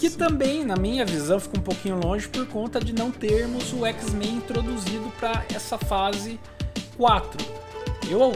Que 0.00 0.08
Sim. 0.08 0.16
também, 0.16 0.64
na 0.64 0.76
minha 0.76 1.04
visão, 1.04 1.38
fica 1.38 1.58
um 1.58 1.62
pouquinho 1.62 2.00
longe 2.02 2.26
por 2.26 2.46
conta 2.46 2.80
de 2.80 2.90
não 2.90 3.10
termos 3.10 3.70
o 3.74 3.84
X-Men 3.84 4.36
introduzido 4.36 5.12
para 5.20 5.44
essa 5.54 5.76
fase 5.76 6.40
4. 6.96 7.46
Eu 8.08 8.32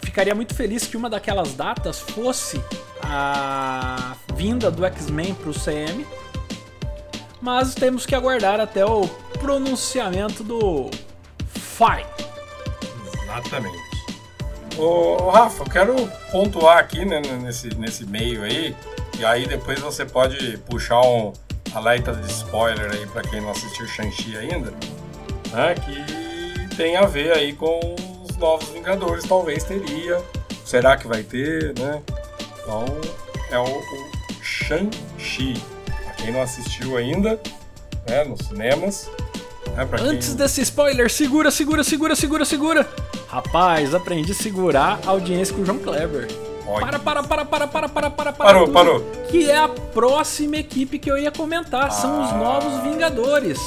ficaria 0.00 0.34
muito 0.34 0.52
feliz 0.52 0.88
que 0.88 0.96
uma 0.96 1.08
daquelas 1.08 1.54
datas 1.54 2.00
fosse 2.00 2.60
a 3.04 4.16
vinda 4.34 4.68
do 4.68 4.84
X-Men 4.84 5.32
para 5.32 5.50
o 5.50 5.54
CM, 5.54 6.04
mas 7.40 7.72
temos 7.72 8.04
que 8.04 8.16
aguardar 8.16 8.58
até 8.58 8.84
o 8.84 9.06
pronunciamento 9.38 10.42
do 10.42 10.90
Fight. 11.54 12.04
Exatamente. 13.22 13.78
Ô, 14.76 15.30
Rafa, 15.30 15.62
eu 15.62 15.70
quero 15.70 15.94
pontuar 16.32 16.78
aqui 16.78 17.04
né, 17.04 17.20
nesse, 17.40 17.68
nesse 17.76 18.04
meio 18.04 18.42
aí, 18.42 18.74
e 19.20 19.24
aí 19.24 19.46
depois 19.46 19.78
você 19.78 20.06
pode 20.06 20.56
puxar 20.66 21.02
um 21.02 21.34
alerta 21.74 22.12
de 22.12 22.26
spoiler 22.32 22.90
aí 22.90 23.06
para 23.06 23.20
quem 23.20 23.42
não 23.42 23.50
assistiu 23.50 23.86
Shang-Chi 23.86 24.34
ainda, 24.38 24.72
né, 25.52 25.74
que 25.74 26.74
tem 26.74 26.96
a 26.96 27.04
ver 27.04 27.36
aí 27.36 27.52
com 27.52 27.94
os 28.24 28.34
Novos 28.38 28.70
Vingadores, 28.70 29.24
talvez 29.24 29.62
teria, 29.64 30.24
será 30.64 30.96
que 30.96 31.06
vai 31.06 31.22
ter, 31.22 31.78
né? 31.78 32.00
Então 32.62 32.86
é 33.50 33.58
o, 33.58 33.64
o 33.64 34.42
Shang-Chi. 34.42 35.62
Quem 36.16 36.32
não 36.32 36.40
assistiu 36.40 36.96
ainda, 36.96 37.38
né, 38.08 38.24
nos 38.24 38.46
cinemas. 38.46 39.10
Né, 39.76 39.86
Antes 40.00 40.28
quem... 40.28 40.36
desse 40.36 40.62
spoiler, 40.62 41.10
segura, 41.10 41.50
segura, 41.50 41.84
segura, 41.84 42.16
segura, 42.16 42.44
segura. 42.46 42.88
Rapaz, 43.28 43.94
aprendi 43.94 44.32
a 44.32 44.34
segurar 44.34 44.98
a 45.06 45.10
audiência 45.10 45.54
com 45.54 45.60
o 45.60 45.66
João 45.66 45.78
Kleber. 45.78 46.49
Para, 46.78 46.98
para, 46.98 47.22
para, 47.22 47.44
para, 47.44 47.66
para, 47.66 47.88
para, 47.88 47.88
para, 47.88 48.10
para. 48.10 48.32
Parou, 48.32 48.64
tudo, 48.64 48.72
parou. 48.72 49.00
Que 49.28 49.50
é 49.50 49.56
a 49.56 49.68
próxima 49.68 50.58
equipe 50.58 50.98
que 50.98 51.10
eu 51.10 51.18
ia 51.18 51.30
comentar. 51.30 51.86
Ah. 51.86 51.90
São 51.90 52.22
os 52.22 52.30
ah. 52.30 52.36
Novos 52.36 52.82
Vingadores. 52.82 53.58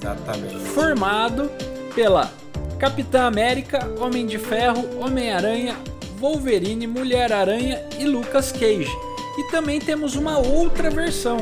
Exatamente. 0.00 0.58
Formado 0.68 1.50
pela 1.94 2.30
Capitã 2.78 3.24
América, 3.24 3.92
Homem 4.00 4.26
de 4.26 4.38
Ferro, 4.38 5.00
Homem-Aranha, 5.00 5.76
Wolverine, 6.18 6.86
Mulher-Aranha 6.86 7.86
e 7.98 8.04
Lucas 8.04 8.52
Cage. 8.52 8.90
E 9.38 9.50
também 9.50 9.78
temos 9.80 10.16
uma 10.16 10.38
outra 10.38 10.90
versão, 10.90 11.38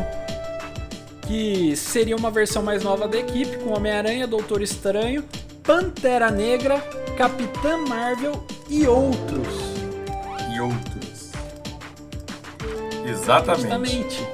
que 1.26 1.76
seria 1.76 2.16
uma 2.16 2.30
versão 2.30 2.62
mais 2.62 2.82
nova 2.82 3.06
da 3.06 3.18
equipe, 3.18 3.58
com 3.58 3.70
Homem-Aranha, 3.70 4.26
Doutor 4.26 4.62
Estranho, 4.62 5.24
Pantera 5.62 6.30
Negra, 6.30 6.78
Capitã 7.16 7.76
Marvel 7.76 8.44
e 8.68 8.86
outros. 8.86 9.67
E 10.58 10.60
outros. 10.60 11.30
Exatamente. 13.06 13.60
Justamente. 13.60 14.28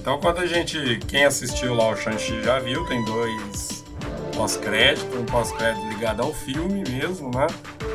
Então 0.00 0.18
quando 0.18 0.38
a 0.38 0.46
gente, 0.46 0.98
quem 1.06 1.26
assistiu 1.26 1.74
lá 1.74 1.90
o 1.90 1.96
Shang-Chi 1.96 2.42
já 2.42 2.58
viu, 2.58 2.86
tem 2.86 3.04
dois 3.04 3.84
pós-crédito, 4.34 5.18
um 5.18 5.26
pós-crédito 5.26 5.86
ligado 5.88 6.22
ao 6.22 6.32
filme 6.32 6.82
mesmo, 6.88 7.30
né? 7.30 7.46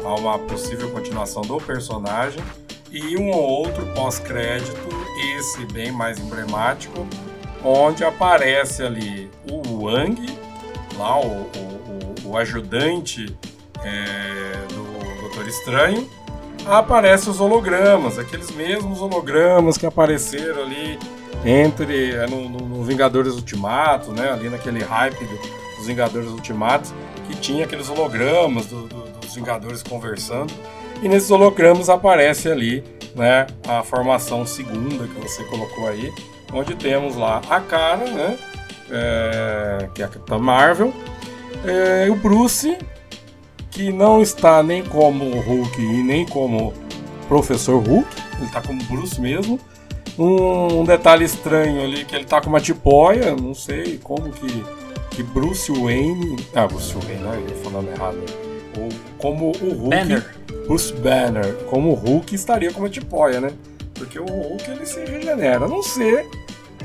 A 0.05 0.13
uma 0.13 0.37
possível 0.37 0.91
continuação 0.91 1.41
do 1.41 1.57
personagem 1.57 2.43
e 2.91 3.17
um 3.17 3.31
ou 3.31 3.41
outro 3.41 3.87
pós-crédito 3.95 4.89
esse 5.35 5.65
bem 5.65 5.91
mais 5.91 6.19
emblemático, 6.19 7.07
onde 7.63 8.03
aparece 8.03 8.83
ali 8.83 9.31
o 9.49 9.85
Wang, 9.85 10.37
lá 10.95 11.19
o, 11.19 11.25
o, 11.25 12.15
o 12.25 12.37
ajudante 12.37 13.35
é, 13.83 14.67
do 14.67 15.21
Doutor 15.21 15.47
Estranho, 15.47 16.07
aparecem 16.65 17.31
os 17.31 17.39
hologramas, 17.39 18.17
aqueles 18.17 18.51
mesmos 18.51 19.01
hologramas 19.01 19.77
que 19.77 19.85
apareceram 19.85 20.61
ali 20.63 20.97
entre 21.45 22.11
é, 22.11 22.25
no, 22.27 22.49
no, 22.49 22.83
Vingadores 22.83 23.33
Ultimato, 23.33 24.11
né, 24.11 24.31
ali 24.31 24.49
naquele 24.49 24.83
hype 24.83 25.25
do, 25.25 25.75
dos 25.77 25.87
Vingadores 25.87 26.29
Ultimatos, 26.29 26.93
que 27.27 27.35
tinha 27.35 27.65
aqueles 27.65 27.89
hologramas 27.89 28.65
do, 28.67 28.87
do, 28.87 29.03
dos 29.19 29.35
Vingadores 29.35 29.83
conversando, 29.83 30.53
e 31.01 31.09
nesses 31.09 31.29
hologramas 31.31 31.89
aparece 31.89 32.49
ali 32.49 32.83
né, 33.15 33.47
a 33.67 33.83
formação 33.83 34.45
segunda 34.45 35.07
que 35.07 35.19
você 35.19 35.43
colocou 35.45 35.87
aí, 35.87 36.11
onde 36.53 36.75
temos 36.75 37.15
lá 37.15 37.41
a 37.49 37.59
cara, 37.59 38.05
né, 38.05 38.37
é, 38.89 39.89
que 39.93 40.01
é 40.01 40.05
a 40.05 40.07
Capitã 40.07 40.37
Marvel, 40.37 40.93
é, 41.65 42.09
o 42.09 42.15
Bruce, 42.15 42.77
que 43.73 43.91
não 43.91 44.21
está 44.21 44.61
nem 44.61 44.83
como 44.83 45.25
Hulk 45.39 45.81
e 45.81 46.03
nem 46.03 46.25
como 46.25 46.73
Professor 47.27 47.81
Hulk, 47.81 48.07
ele 48.35 48.45
está 48.45 48.61
como 48.61 48.83
Bruce 48.83 49.19
mesmo. 49.19 49.59
Um, 50.17 50.81
um, 50.81 50.83
detalhe 50.85 51.25
estranho 51.25 51.83
ali 51.83 52.05
que 52.05 52.13
ele 52.13 52.23
está 52.23 52.39
com 52.39 52.49
uma 52.49 52.61
tipóia, 52.61 53.35
não 53.35 53.55
sei 53.55 53.97
como 54.03 54.29
que, 54.29 54.63
que 55.09 55.23
Bruce 55.23 55.71
Wayne. 55.71 56.45
Ah, 56.53 56.67
Bruce 56.67 56.93
Wayne, 56.93 57.23
né? 57.23 57.43
Eu 57.49 57.55
falando 57.63 57.89
errado. 57.89 58.19
Ou 58.77 58.89
como 59.17 59.47
o 59.47 59.73
Hulk. 59.73 59.89
Banner. 59.89 60.35
Bruce 60.67 60.93
Banner 60.93 61.55
como 61.65 61.91
o 61.91 61.95
Hulk 61.95 62.35
estaria 62.35 62.71
como 62.71 62.85
a 62.85 62.89
tipóia, 62.89 63.41
né? 63.41 63.51
Porque 63.95 64.19
o 64.19 64.25
Hulk 64.25 64.69
ele 64.69 64.85
se 64.85 65.03
regenera, 65.03 65.65
a 65.65 65.67
não 65.67 65.81
ser 65.81 66.27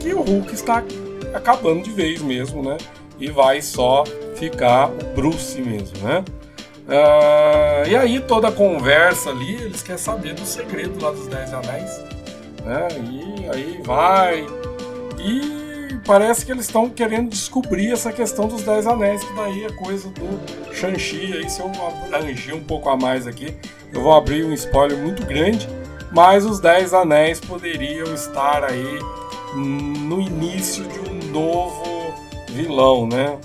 que 0.01 0.15
o 0.15 0.23
Hulk 0.23 0.55
está 0.55 0.83
acabando 1.35 1.83
de 1.83 1.91
vez 1.91 2.23
mesmo, 2.23 2.63
né? 2.63 2.79
E 3.21 3.31
vai 3.31 3.61
só 3.61 4.05
ficar 4.37 4.89
o 4.89 5.15
Bruce 5.15 5.61
mesmo, 5.61 5.99
né? 5.99 6.25
Uh, 6.89 7.87
e 7.87 7.95
aí 7.95 8.19
toda 8.19 8.49
a 8.49 8.53
conversa 8.53 9.29
ali, 9.29 9.57
eles 9.57 9.83
querem 9.83 10.01
saber 10.01 10.33
do 10.33 10.47
segredo 10.47 11.05
lá 11.05 11.11
dos 11.11 11.27
Dez 11.27 11.53
Anéis, 11.53 11.99
né? 12.65 12.89
E 13.13 13.51
aí 13.51 13.83
vai 13.85 14.47
e 15.19 15.99
parece 16.07 16.47
que 16.47 16.53
eles 16.53 16.65
estão 16.65 16.89
querendo 16.89 17.29
descobrir 17.29 17.93
essa 17.93 18.11
questão 18.11 18.49
dos 18.49 18.63
Dez 18.63 18.87
Anéis, 18.87 19.23
que 19.23 19.35
daí 19.35 19.65
é 19.65 19.73
coisa 19.73 20.09
do 20.09 20.75
Shang-Chi. 20.75 21.35
Aí 21.35 21.51
se 21.51 21.61
eu 21.61 21.71
abrangir 21.87 22.55
um 22.55 22.65
pouco 22.65 22.89
a 22.89 22.97
mais 22.97 23.27
aqui, 23.27 23.55
eu 23.93 24.01
vou 24.01 24.15
abrir 24.15 24.43
um 24.47 24.55
spoiler 24.55 24.97
muito 24.97 25.27
grande, 25.27 25.69
mas 26.11 26.47
os 26.47 26.59
Dez 26.59 26.95
Anéis 26.95 27.39
poderiam 27.39 28.15
estar 28.15 28.65
aí 28.65 28.99
no 29.55 30.23
início 30.23 30.85
de 30.85 31.01
um 31.01 31.33
novo 31.33 32.15
vilão, 32.49 33.07
né? 33.07 33.37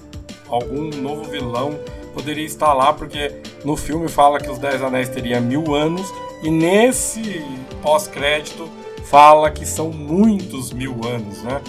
Algum 0.48 0.90
novo 0.90 1.26
vilão 1.26 1.78
poderia 2.14 2.46
estar 2.46 2.74
lá, 2.74 2.94
porque 2.94 3.32
no 3.66 3.76
filme 3.76 4.08
fala 4.08 4.40
que 4.40 4.50
os 4.50 4.58
Dez 4.58 4.82
Anéis 4.82 5.10
teriam 5.10 5.42
mil 5.42 5.74
anos, 5.74 6.14
e 6.42 6.50
nesse 6.50 7.44
pós-crédito 7.82 8.70
fala 9.06 9.50
que 9.52 9.66
são 9.66 9.90
muitos 9.90 10.72
mil 10.72 10.96
anos, 11.06 11.42
né? 11.44 11.62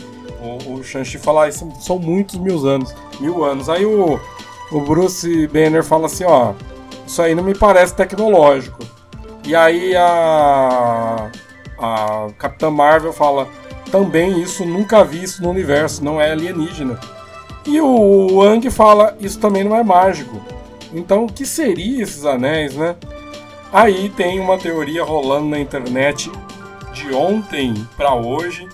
o, 0.45 0.75
o 0.75 0.85
Shang-Chi 0.85 1.19
fala, 1.19 1.47
ah, 1.47 1.53
são, 1.53 1.71
são 1.81 1.99
muitos 1.99 2.37
mil 2.37 2.67
anos, 2.67 2.95
mil 3.19 3.45
anos. 3.45 3.69
Aí 3.69 3.85
o, 3.85 4.21
o 4.71 4.81
Bruce 4.81 5.47
Banner 5.49 5.83
fala 5.83 6.07
assim, 6.07 6.25
ó, 6.25 6.53
isso 7.07 7.21
aí 7.23 7.35
não 7.35 7.43
me 7.43 7.55
parece 7.55 7.95
tecnológico. 7.95 8.85
E 9.47 9.55
aí 9.55 9.95
a, 9.97 11.31
a 11.79 12.29
Capitã 12.39 12.71
Marvel 12.71 13.13
fala, 13.13 13.49
também 13.91 14.41
isso 14.41 14.65
nunca 14.65 15.05
vi 15.05 15.23
isso 15.23 15.43
no 15.43 15.51
universo, 15.51 16.05
não 16.05 16.21
é 16.21 16.31
alienígena. 16.33 16.99
E 17.67 17.81
o 17.81 18.39
Wang 18.39 18.69
fala, 18.71 19.17
isso 19.21 19.39
também 19.39 19.65
não 19.65 19.75
é 19.75 19.83
mágico. 19.83 20.41
Então, 20.93 21.25
o 21.25 21.33
que 21.33 21.47
seria 21.47 22.03
esses 22.03 22.25
anéis, 22.25 22.75
né? 22.75 22.95
Aí 23.73 24.09
tem 24.11 24.39
uma 24.39 24.57
teoria 24.57 25.03
rolando 25.03 25.47
na 25.47 25.59
internet 25.59 26.31
de 26.93 27.13
ontem 27.13 27.75
para 27.97 28.15
hoje, 28.15 28.69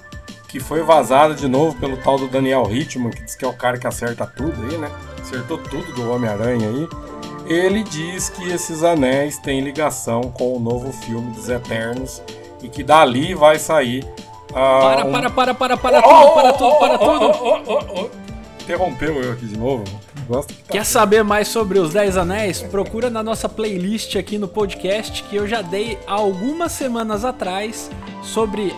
que 0.48 0.60
foi 0.60 0.82
vazada 0.82 1.34
de 1.34 1.48
novo 1.48 1.74
pelo 1.76 1.96
tal 1.96 2.18
do 2.18 2.28
Daniel 2.28 2.68
Hitman, 2.70 3.10
que 3.10 3.22
diz 3.22 3.34
que 3.34 3.44
é 3.44 3.48
o 3.48 3.52
cara 3.52 3.78
que 3.78 3.86
acerta 3.86 4.26
tudo 4.26 4.52
aí, 4.68 4.76
né? 4.76 4.90
Acertou 5.20 5.56
tudo 5.56 5.92
do 5.94 6.10
Homem-Aranha 6.10 6.68
aí. 6.68 6.88
Ele 7.46 7.82
diz 7.82 8.28
que 8.28 8.50
esses 8.50 8.84
anéis 8.84 9.38
têm 9.38 9.60
ligação 9.60 10.22
com 10.22 10.54
o 10.54 10.60
novo 10.60 10.92
filme 10.92 11.32
dos 11.32 11.48
Eternos 11.48 12.22
e 12.62 12.68
que 12.68 12.82
dali 12.82 13.34
vai 13.34 13.58
sair. 13.58 14.04
Uh, 14.50 14.52
para, 14.52 15.04
para, 15.04 15.30
para, 15.30 15.54
para, 15.54 15.76
para, 15.76 16.02
tudo, 16.02 16.34
para 16.34 16.52
tudo, 16.52 16.78
para 16.78 16.98
tudo. 16.98 18.19
Interrompeu 18.62 19.22
eu 19.22 19.32
aqui 19.32 19.46
de 19.46 19.58
novo. 19.58 19.84
Gosto 20.26 20.52
que 20.52 20.62
tá 20.62 20.72
Quer 20.72 20.84
saber 20.84 21.24
mais 21.24 21.48
sobre 21.48 21.78
os 21.78 21.92
Dez 21.92 22.16
Anéis? 22.16 22.62
Procura 22.62 23.10
na 23.10 23.22
nossa 23.22 23.48
playlist 23.48 24.16
aqui 24.16 24.38
no 24.38 24.46
podcast 24.46 25.22
que 25.24 25.36
eu 25.36 25.48
já 25.48 25.62
dei 25.62 25.98
algumas 26.06 26.72
semanas 26.72 27.24
atrás 27.24 27.90
sobre 28.22 28.72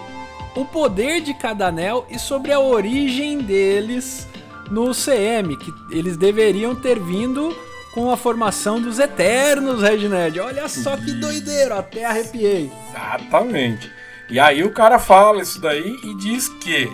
o 0.55 0.65
poder 0.65 1.21
de 1.21 1.35
cada 1.35 1.69
anel 1.69 2.07
e 2.11 2.19
sobre 2.19 2.53
a 2.53 2.61
origem 2.61 3.39
deles 3.39 4.27
no 4.71 4.93
CM, 4.95 5.57
que 5.57 5.73
eles 5.91 6.17
deveriam 6.17 6.75
ter 6.75 6.99
vindo 6.99 7.55
com 7.93 8.11
a 8.11 8.17
formação 8.17 8.81
dos 8.81 8.99
Eternos, 8.99 9.83
Redned. 9.83 10.41
Olha 10.41 10.69
só 10.69 10.97
que 10.97 11.12
doideiro, 11.12 11.75
até 11.75 12.05
arrepiei. 12.05 12.71
Exatamente. 12.91 13.91
E 14.31 14.41
aí 14.41 14.65
o 14.65 14.73
cara 14.73 14.99
fala 14.99 15.43
isso 15.43 15.61
daí 15.61 15.97
e 16.03 16.17
diz 16.17 16.49
que. 16.49 16.91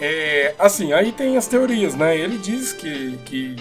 É, 0.00 0.54
assim, 0.58 0.92
aí 0.92 1.12
tem 1.12 1.36
as 1.36 1.46
teorias, 1.46 1.94
né? 1.94 2.16
Ele 2.16 2.38
diz 2.38 2.72
que, 2.72 3.18
que 3.26 3.56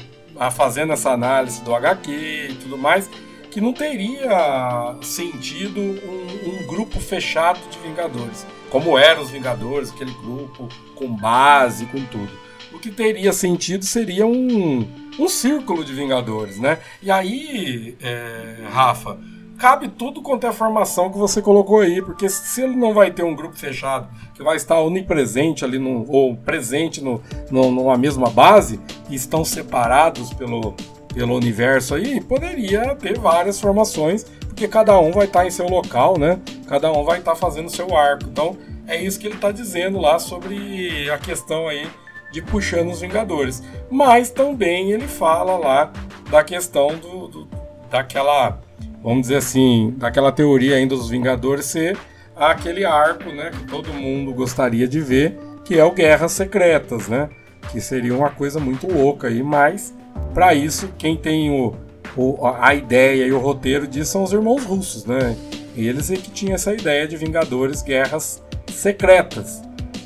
fazendo 0.51 0.93
essa 0.93 1.11
análise 1.11 1.61
do 1.63 1.75
HQ 1.75 2.11
e 2.11 2.55
tudo 2.55 2.77
mais, 2.77 3.09
que 3.51 3.59
não 3.59 3.73
teria 3.73 4.95
sentido 5.01 5.79
um, 5.79 6.61
um 6.61 6.67
grupo 6.67 6.99
fechado 6.99 7.59
de 7.69 7.79
Vingadores 7.79 8.45
como 8.69 8.97
eram 8.97 9.21
os 9.21 9.29
Vingadores, 9.29 9.91
aquele 9.91 10.11
grupo 10.11 10.69
com 10.95 11.13
base, 11.13 11.85
com 11.87 12.03
tudo. 12.05 12.31
O 12.71 12.79
que 12.79 12.91
teria 12.91 13.33
sentido 13.33 13.83
seria 13.83 14.25
um, 14.25 14.87
um 15.17 15.27
círculo 15.27 15.83
de 15.83 15.93
Vingadores, 15.93 16.59
né? 16.59 16.79
E 17.01 17.11
aí, 17.11 17.97
é, 18.01 18.67
Rafa, 18.71 19.19
cabe 19.59 19.89
tudo 19.89 20.21
quanto 20.21 20.47
é 20.47 20.53
formação 20.53 21.11
que 21.11 21.17
você 21.17 21.41
colocou 21.41 21.81
aí, 21.81 22.01
porque 22.01 22.29
se 22.29 22.61
ele 22.61 22.75
não 22.75 22.93
vai 22.93 23.11
ter 23.11 23.23
um 23.23 23.35
grupo 23.35 23.57
fechado 23.57 24.07
que 24.33 24.41
vai 24.41 24.55
estar 24.55 24.79
onipresente 24.79 25.65
ali, 25.65 25.77
no, 25.77 26.09
ou 26.09 26.35
presente 26.37 27.03
no, 27.03 27.21
no, 27.51 27.69
numa 27.69 27.97
mesma 27.97 28.29
base, 28.29 28.79
e 29.09 29.15
estão 29.15 29.43
separados 29.43 30.33
pelo, 30.33 30.73
pelo 31.13 31.35
universo 31.35 31.93
aí, 31.93 32.21
poderia 32.21 32.95
ter 32.95 33.19
várias 33.19 33.59
formações 33.59 34.25
porque 34.59 34.67
cada 34.67 34.99
um 34.99 35.11
vai 35.11 35.25
estar 35.25 35.45
em 35.45 35.51
seu 35.51 35.67
local, 35.67 36.17
né? 36.17 36.37
Cada 36.67 36.91
um 36.91 37.05
vai 37.05 37.19
estar 37.19 37.33
fazendo 37.33 37.69
seu 37.69 37.95
arco. 37.95 38.25
Então, 38.25 38.57
é 38.87 39.01
isso 39.01 39.17
que 39.17 39.25
ele 39.25 39.35
está 39.35 39.53
dizendo 39.53 39.97
lá 39.97 40.19
sobre 40.19 41.09
a 41.09 41.17
questão 41.17 41.69
aí 41.69 41.87
de 42.29 42.41
puxando 42.41 42.91
os 42.91 42.99
Vingadores. 42.99 43.63
Mas 43.89 44.29
também 44.29 44.91
ele 44.91 45.07
fala 45.07 45.57
lá 45.57 45.93
da 46.29 46.43
questão 46.43 46.89
do, 46.97 47.27
do 47.29 47.47
daquela, 47.89 48.59
vamos 49.03 49.21
dizer 49.21 49.37
assim, 49.37 49.93
daquela 49.97 50.31
teoria 50.31 50.75
ainda 50.75 50.95
dos 50.95 51.09
Vingadores 51.09 51.65
ser 51.65 51.97
aquele 52.35 52.85
arco, 52.85 53.29
né, 53.29 53.51
que 53.51 53.65
todo 53.65 53.93
mundo 53.93 54.33
gostaria 54.33 54.87
de 54.87 54.99
ver, 55.01 55.37
que 55.65 55.77
é 55.77 55.83
o 55.83 55.91
Guerras 55.91 56.31
Secretas, 56.31 57.07
né? 57.07 57.29
Que 57.71 57.81
seria 57.81 58.15
uma 58.15 58.29
coisa 58.29 58.59
muito 58.59 58.91
louca 58.91 59.27
aí, 59.27 59.43
mas 59.43 59.93
para 60.33 60.53
isso 60.53 60.89
quem 60.97 61.15
tem 61.17 61.51
o 61.51 61.75
o, 62.15 62.45
a 62.45 62.73
ideia 62.73 63.25
e 63.25 63.31
o 63.31 63.39
roteiro 63.39 63.87
disso 63.87 64.11
são 64.11 64.23
os 64.23 64.33
irmãos 64.33 64.63
russos, 64.63 65.05
né? 65.05 65.35
Eles 65.75 66.11
é 66.11 66.15
que 66.15 66.29
tinham 66.31 66.55
essa 66.55 66.73
ideia 66.73 67.07
de 67.07 67.15
Vingadores 67.15 67.81
Guerras 67.81 68.43
Secretas. 68.67 69.61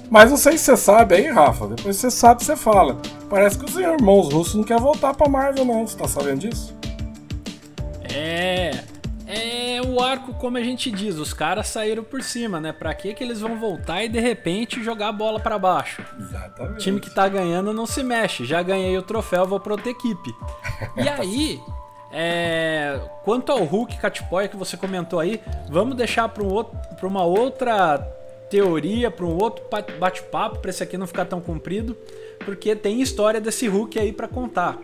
Mas 0.10 0.30
não 0.30 0.38
sei 0.38 0.58
se 0.58 0.66
você 0.66 0.78
sabe 0.78 1.16
aí, 1.16 1.28
Rafa, 1.28 1.68
depois 1.68 1.96
você 1.96 2.12
sabe, 2.12 2.44
você 2.44 2.56
fala. 2.56 3.02
Parece 3.30 3.58
que 3.58 3.66
os 3.66 3.76
irmãos 3.76 4.32
russos 4.32 4.56
não 4.56 4.64
querem 4.64 4.84
voltar 4.84 5.14
pra 5.16 5.28
Marvel, 5.28 5.66
não. 5.66 5.88
Você 5.88 5.98
tá 5.98 6.08
sabendo 6.08 6.40
disso? 6.40 6.76
É. 8.14 8.73
O 9.94 10.02
arco, 10.02 10.34
como 10.34 10.58
a 10.58 10.64
gente 10.64 10.90
diz, 10.90 11.18
os 11.18 11.36
caras 11.36 11.68
saíram 11.68 12.04
por 12.04 12.24
cima, 12.24 12.60
né? 12.60 12.74
Pra 12.74 12.96
que 12.96 13.14
que 13.14 13.24
eles 13.24 13.40
vão 13.40 13.60
voltar 13.60 14.04
e 14.04 14.10
de 14.10 14.20
repente 14.20 14.84
jogar 14.84 15.10
a 15.10 15.12
bola 15.12 15.40
para 15.40 15.60
baixo? 15.60 16.04
Exatamente. 16.20 16.74
O 16.74 16.78
time 16.78 17.00
que 17.00 17.12
tá 17.12 17.28
ganhando 17.28 17.72
não 17.72 17.86
se 17.86 18.02
mexe. 18.02 18.44
Já 18.44 18.64
ganhei 18.64 18.98
o 18.98 19.04
troféu, 19.04 19.46
vou 19.46 19.60
pra 19.60 19.74
outra 19.74 19.92
equipe. 19.92 20.36
E 20.98 21.06
aí, 21.08 21.62
é, 22.12 23.00
quanto 23.24 23.52
ao 23.52 23.64
Hulk 23.64 23.98
Catboy 23.98 24.50
que 24.50 24.58
você 24.58 24.76
comentou 24.76 25.20
aí, 25.20 25.40
vamos 25.70 25.96
deixar 25.96 26.28
para 26.28 26.44
um 26.44 26.66
uma 27.04 27.24
outra 27.24 28.00
teoria, 28.50 29.12
para 29.12 29.28
um 29.28 29.38
outro 29.38 29.64
bate-papo, 30.00 30.58
para 30.58 30.72
esse 30.72 30.82
aqui 30.82 30.98
não 30.98 31.06
ficar 31.06 31.26
tão 31.26 31.40
comprido, 31.40 31.96
porque 32.44 32.76
tem 32.76 33.00
história 33.00 33.40
desse 33.40 33.68
Hulk 33.68 34.00
aí 34.00 34.12
para 34.12 34.28
contar. 34.28 34.80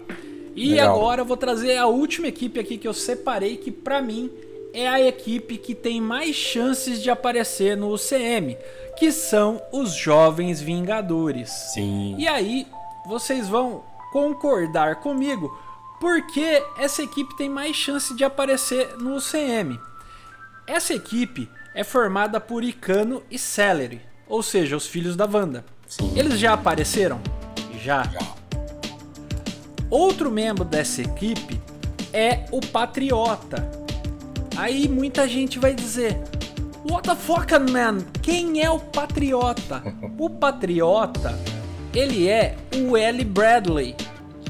E 0.55 0.71
Legal. 0.71 0.95
agora 0.95 1.21
eu 1.21 1.25
vou 1.25 1.37
trazer 1.37 1.77
a 1.77 1.87
última 1.87 2.27
equipe 2.27 2.59
aqui 2.59 2.77
que 2.77 2.87
eu 2.87 2.93
separei, 2.93 3.57
que 3.57 3.71
para 3.71 4.01
mim 4.03 4.29
é 4.73 4.87
a 4.87 5.01
equipe 5.01 5.57
que 5.57 5.73
tem 5.73 5.99
mais 5.99 6.35
chances 6.35 7.01
de 7.01 7.09
aparecer 7.09 7.75
no 7.75 7.93
UCM, 7.93 8.57
que 8.97 9.11
são 9.11 9.61
os 9.71 9.93
Jovens 9.93 10.61
Vingadores. 10.61 11.49
Sim. 11.49 12.15
E 12.17 12.27
aí, 12.27 12.67
vocês 13.07 13.47
vão 13.47 13.83
concordar 14.11 14.97
comigo 14.97 15.57
porque 15.99 16.63
essa 16.77 17.03
equipe 17.03 17.35
tem 17.35 17.49
mais 17.49 17.75
chance 17.75 18.15
de 18.15 18.23
aparecer 18.23 18.97
no 18.97 19.15
UCM. 19.15 19.79
Essa 20.65 20.93
equipe 20.93 21.49
é 21.75 21.83
formada 21.83 22.39
por 22.39 22.63
Icano 22.63 23.23
e 23.29 23.37
Celery, 23.37 24.01
ou 24.27 24.41
seja, 24.41 24.77
os 24.77 24.87
filhos 24.87 25.15
da 25.15 25.25
Wanda. 25.25 25.65
Sim. 25.87 26.13
Eles 26.15 26.39
já 26.39 26.53
apareceram? 26.53 27.19
Já. 27.83 28.03
já. 28.03 28.19
Outro 29.89 30.29
membro 30.29 30.63
dessa 30.63 31.01
equipe 31.01 31.59
é 32.13 32.45
o 32.51 32.61
Patriota. 32.61 33.78
Aí 34.59 34.89
muita 34.89 35.25
gente 35.25 35.57
vai 35.57 35.73
dizer: 35.73 36.19
What 36.83 37.07
the 37.07 37.15
fuck, 37.15 37.57
man? 37.71 37.99
Quem 38.21 38.61
é 38.61 38.69
o 38.69 38.77
Patriota? 38.77 39.81
o 40.19 40.29
Patriota, 40.29 41.33
ele 41.93 42.27
é 42.27 42.57
o 42.75 42.97
L. 42.97 43.23
Bradley, 43.23 43.95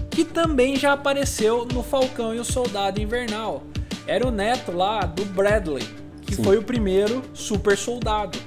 que 0.09 0.25
também 0.25 0.75
já 0.75 0.93
apareceu 0.93 1.63
no 1.71 1.83
Falcão 1.83 2.33
e 2.33 2.39
o 2.39 2.43
Soldado 2.43 2.99
Invernal. 2.99 3.61
Era 4.07 4.27
o 4.27 4.31
neto 4.31 4.71
lá 4.71 5.01
do 5.01 5.23
Bradley, 5.25 5.87
que 6.23 6.33
Sim. 6.33 6.43
foi 6.43 6.57
o 6.57 6.63
primeiro 6.63 7.21
super 7.35 7.77
soldado. 7.77 8.39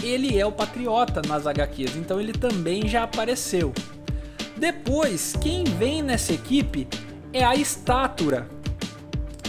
Ele 0.00 0.38
é 0.38 0.46
o 0.46 0.52
patriota 0.52 1.20
nas 1.26 1.44
HQs, 1.44 1.96
então 1.96 2.20
ele 2.20 2.32
também 2.32 2.86
já 2.86 3.02
apareceu. 3.02 3.74
Depois, 4.56 5.34
quem 5.40 5.64
vem 5.64 6.02
nessa 6.02 6.32
equipe 6.32 6.86
é 7.32 7.42
a 7.42 7.56
Estátura. 7.56 8.59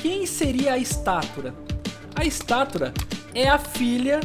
Quem 0.02 0.26
seria 0.26 0.74
a 0.74 0.78
Estátura? 0.80 1.54
A 2.16 2.26
Estátura 2.26 2.92
é 3.36 3.48
a 3.48 3.60
filha 3.60 4.20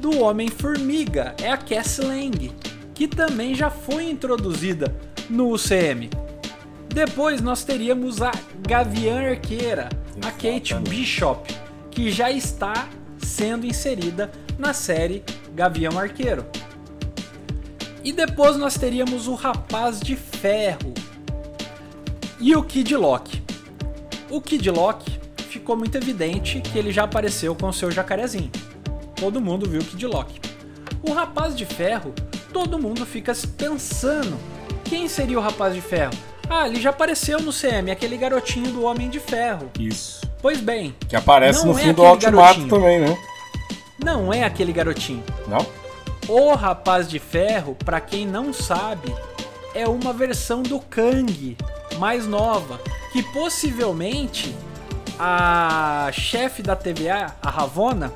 do 0.00 0.20
Homem-Formiga, 0.20 1.34
é 1.38 1.50
a 1.50 1.56
Cassie 1.58 2.02
Lang, 2.02 2.50
que 2.94 3.06
também 3.06 3.54
já 3.54 3.68
foi 3.68 4.08
introduzida 4.08 4.96
no 5.28 5.52
UCM. 5.52 6.08
Depois 6.88 7.42
nós 7.42 7.62
teríamos 7.62 8.22
a 8.22 8.32
Gavião 8.66 9.18
Arqueira, 9.18 9.90
a 10.24 10.30
Kate 10.30 10.74
Bishop, 10.88 11.54
que 11.90 12.10
já 12.10 12.30
está 12.30 12.88
sendo 13.18 13.66
inserida 13.66 14.32
na 14.58 14.72
série 14.72 15.22
Gavião 15.54 15.98
Arqueiro. 15.98 16.46
E 18.02 18.14
depois 18.14 18.56
nós 18.56 18.78
teríamos 18.78 19.28
o 19.28 19.34
Rapaz 19.34 20.00
de 20.00 20.16
Ferro 20.16 20.94
e 22.40 22.56
o 22.56 22.62
Kid 22.62 22.96
Loki. 22.96 23.51
O 24.32 24.40
Kid 24.40 24.70
Loki 24.70 25.20
ficou 25.50 25.76
muito 25.76 25.94
evidente 25.94 26.62
que 26.62 26.78
ele 26.78 26.90
já 26.90 27.02
apareceu 27.02 27.54
com 27.54 27.68
o 27.68 27.72
seu 27.72 27.90
jacarezinho. 27.90 28.50
Todo 29.14 29.42
mundo 29.42 29.68
viu 29.68 29.82
o 29.82 29.84
Kid 29.84 30.06
Loki. 30.06 30.40
O 31.02 31.12
Rapaz 31.12 31.54
de 31.54 31.66
Ferro, 31.66 32.14
todo 32.50 32.78
mundo 32.78 33.04
fica 33.04 33.34
pensando 33.58 34.38
quem 34.84 35.06
seria 35.06 35.38
o 35.38 35.42
Rapaz 35.42 35.74
de 35.74 35.82
Ferro? 35.82 36.14
Ah, 36.48 36.66
ele 36.66 36.80
já 36.80 36.88
apareceu 36.88 37.40
no 37.40 37.52
CM, 37.52 37.90
aquele 37.90 38.16
garotinho 38.16 38.72
do 38.72 38.84
Homem 38.84 39.10
de 39.10 39.20
Ferro. 39.20 39.70
Isso. 39.78 40.22
Pois 40.40 40.62
bem. 40.62 40.96
Que 41.06 41.14
aparece 41.14 41.66
no 41.66 41.78
é 41.78 41.82
fim 41.82 41.92
do 41.92 42.02
Ultimato 42.02 42.66
também, 42.68 43.00
né? 43.00 43.18
Não 44.02 44.32
é 44.32 44.44
aquele 44.44 44.72
garotinho. 44.72 45.22
Não? 45.46 45.66
O 46.26 46.54
Rapaz 46.54 47.06
de 47.06 47.18
Ferro, 47.18 47.76
para 47.84 48.00
quem 48.00 48.26
não 48.26 48.50
sabe, 48.50 49.14
é 49.74 49.86
uma 49.86 50.14
versão 50.14 50.62
do 50.62 50.80
Kang 50.80 51.54
mais 51.98 52.26
nova, 52.26 52.80
que 53.12 53.22
possivelmente 53.22 54.54
a 55.18 56.10
chefe 56.12 56.62
da 56.62 56.74
TVA, 56.74 57.36
a 57.40 57.50
Ravona, 57.50 58.12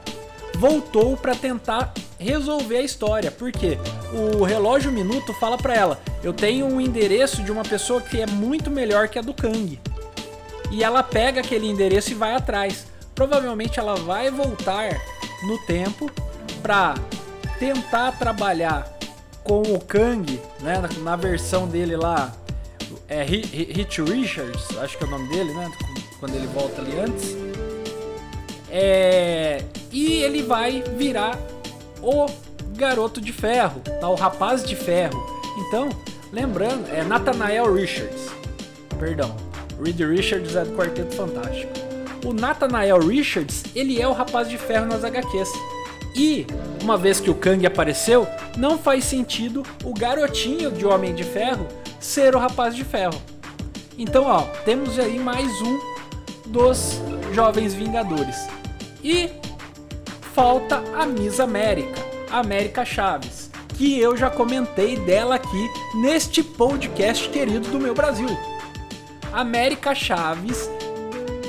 voltou 0.56 1.16
para 1.16 1.34
tentar 1.34 1.92
resolver 2.18 2.78
a 2.78 2.82
história, 2.82 3.30
porque 3.30 3.78
o 4.12 4.42
relógio 4.44 4.90
minuto 4.90 5.32
fala 5.34 5.58
para 5.58 5.74
ela: 5.74 6.00
"Eu 6.22 6.32
tenho 6.32 6.66
um 6.66 6.80
endereço 6.80 7.42
de 7.42 7.52
uma 7.52 7.62
pessoa 7.62 8.00
que 8.00 8.20
é 8.20 8.26
muito 8.26 8.70
melhor 8.70 9.08
que 9.08 9.18
a 9.18 9.22
do 9.22 9.34
Kang". 9.34 9.78
E 10.70 10.82
ela 10.82 11.02
pega 11.02 11.40
aquele 11.40 11.68
endereço 11.68 12.10
e 12.10 12.14
vai 12.14 12.34
atrás. 12.34 12.86
Provavelmente 13.14 13.78
ela 13.78 13.94
vai 13.96 14.30
voltar 14.30 14.96
no 15.46 15.58
tempo 15.66 16.10
para 16.62 16.94
tentar 17.58 18.12
trabalhar 18.12 18.90
com 19.44 19.62
o 19.62 19.78
Kang, 19.78 20.40
né, 20.60 20.82
na 20.98 21.14
versão 21.14 21.68
dele 21.68 21.96
lá, 21.96 22.32
é 23.08 23.22
Hit 23.22 24.02
Richards, 24.02 24.76
acho 24.78 24.98
que 24.98 25.04
é 25.04 25.06
o 25.06 25.10
nome 25.10 25.28
dele, 25.28 25.52
né, 25.54 25.70
quando 26.18 26.34
ele 26.34 26.46
volta 26.48 26.80
ali 26.80 26.98
antes. 26.98 27.36
É, 28.70 29.62
e 29.92 30.22
ele 30.22 30.42
vai 30.42 30.82
virar 30.96 31.38
o 32.02 32.26
garoto 32.76 33.20
de 33.20 33.32
ferro, 33.32 33.80
tá? 34.00 34.08
o 34.08 34.14
rapaz 34.14 34.64
de 34.64 34.76
ferro. 34.76 35.24
Então, 35.56 35.88
lembrando, 36.32 36.86
é 36.92 37.02
Nathanael 37.02 37.72
Richards. 37.72 38.28
Perdão, 38.98 39.34
Reed 39.82 40.00
Richards 40.00 40.56
é 40.56 40.64
do 40.64 40.76
Quarteto 40.76 41.14
Fantástico. 41.14 41.72
O 42.24 42.32
Nathanael 42.32 42.98
Richards, 42.98 43.64
ele 43.74 44.00
é 44.00 44.08
o 44.08 44.12
rapaz 44.12 44.48
de 44.48 44.58
ferro 44.58 44.86
nas 44.86 45.04
HQs. 45.04 45.50
E, 46.14 46.46
uma 46.82 46.96
vez 46.96 47.20
que 47.20 47.30
o 47.30 47.34
Kang 47.34 47.64
apareceu, 47.66 48.26
não 48.56 48.78
faz 48.78 49.04
sentido 49.04 49.62
o 49.84 49.92
garotinho 49.92 50.70
de 50.70 50.86
Homem 50.86 51.14
de 51.14 51.22
Ferro 51.22 51.66
ser 52.00 52.34
o 52.34 52.38
rapaz 52.38 52.74
de 52.74 52.84
ferro. 52.84 53.20
Então, 53.98 54.24
ó, 54.24 54.42
temos 54.64 54.98
aí 54.98 55.18
mais 55.18 55.50
um 55.62 55.78
dos 56.46 57.00
Jovens 57.32 57.74
Vingadores. 57.74 58.36
E 59.02 59.30
falta 60.34 60.82
a 60.94 61.06
Miss 61.06 61.40
América, 61.40 62.00
América 62.30 62.84
Chaves, 62.84 63.50
que 63.76 63.98
eu 63.98 64.16
já 64.16 64.28
comentei 64.28 64.96
dela 64.96 65.36
aqui 65.36 65.70
neste 65.94 66.42
podcast 66.42 67.28
querido 67.30 67.68
do 67.68 67.80
meu 67.80 67.94
Brasil. 67.94 68.28
América 69.32 69.94
Chaves 69.94 70.70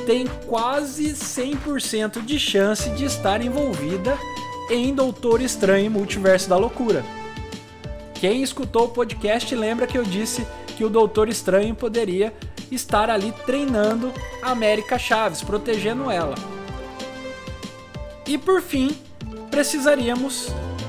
tem 0.06 0.26
quase 0.46 1.14
100% 1.14 2.24
de 2.24 2.40
chance 2.40 2.90
de 2.92 3.04
estar 3.04 3.42
envolvida 3.42 4.18
em 4.70 4.94
Doutor 4.94 5.42
Estranho 5.42 5.92
Multiverso 5.92 6.50
da 6.50 6.56
Loucura. 6.58 7.04
Quem 8.20 8.42
escutou 8.42 8.86
o 8.86 8.90
podcast 8.90 9.54
lembra 9.56 9.86
que 9.86 9.98
eu 9.98 10.04
disse 10.04 10.46
que 10.76 10.84
o 10.84 10.90
Doutor 10.90 11.30
Estranho 11.30 11.76
poderia 11.76 12.34
estar 12.72 13.10
ali 13.10 13.32
treinando 13.46 14.12
a 14.42 14.52
América 14.52 14.98
Chaves, 14.98 15.44
protegendo 15.44 16.10
ela. 16.10 16.36
E 18.28 18.38
por 18.38 18.62
fim, 18.62 18.98
precisaríamos 19.52 20.48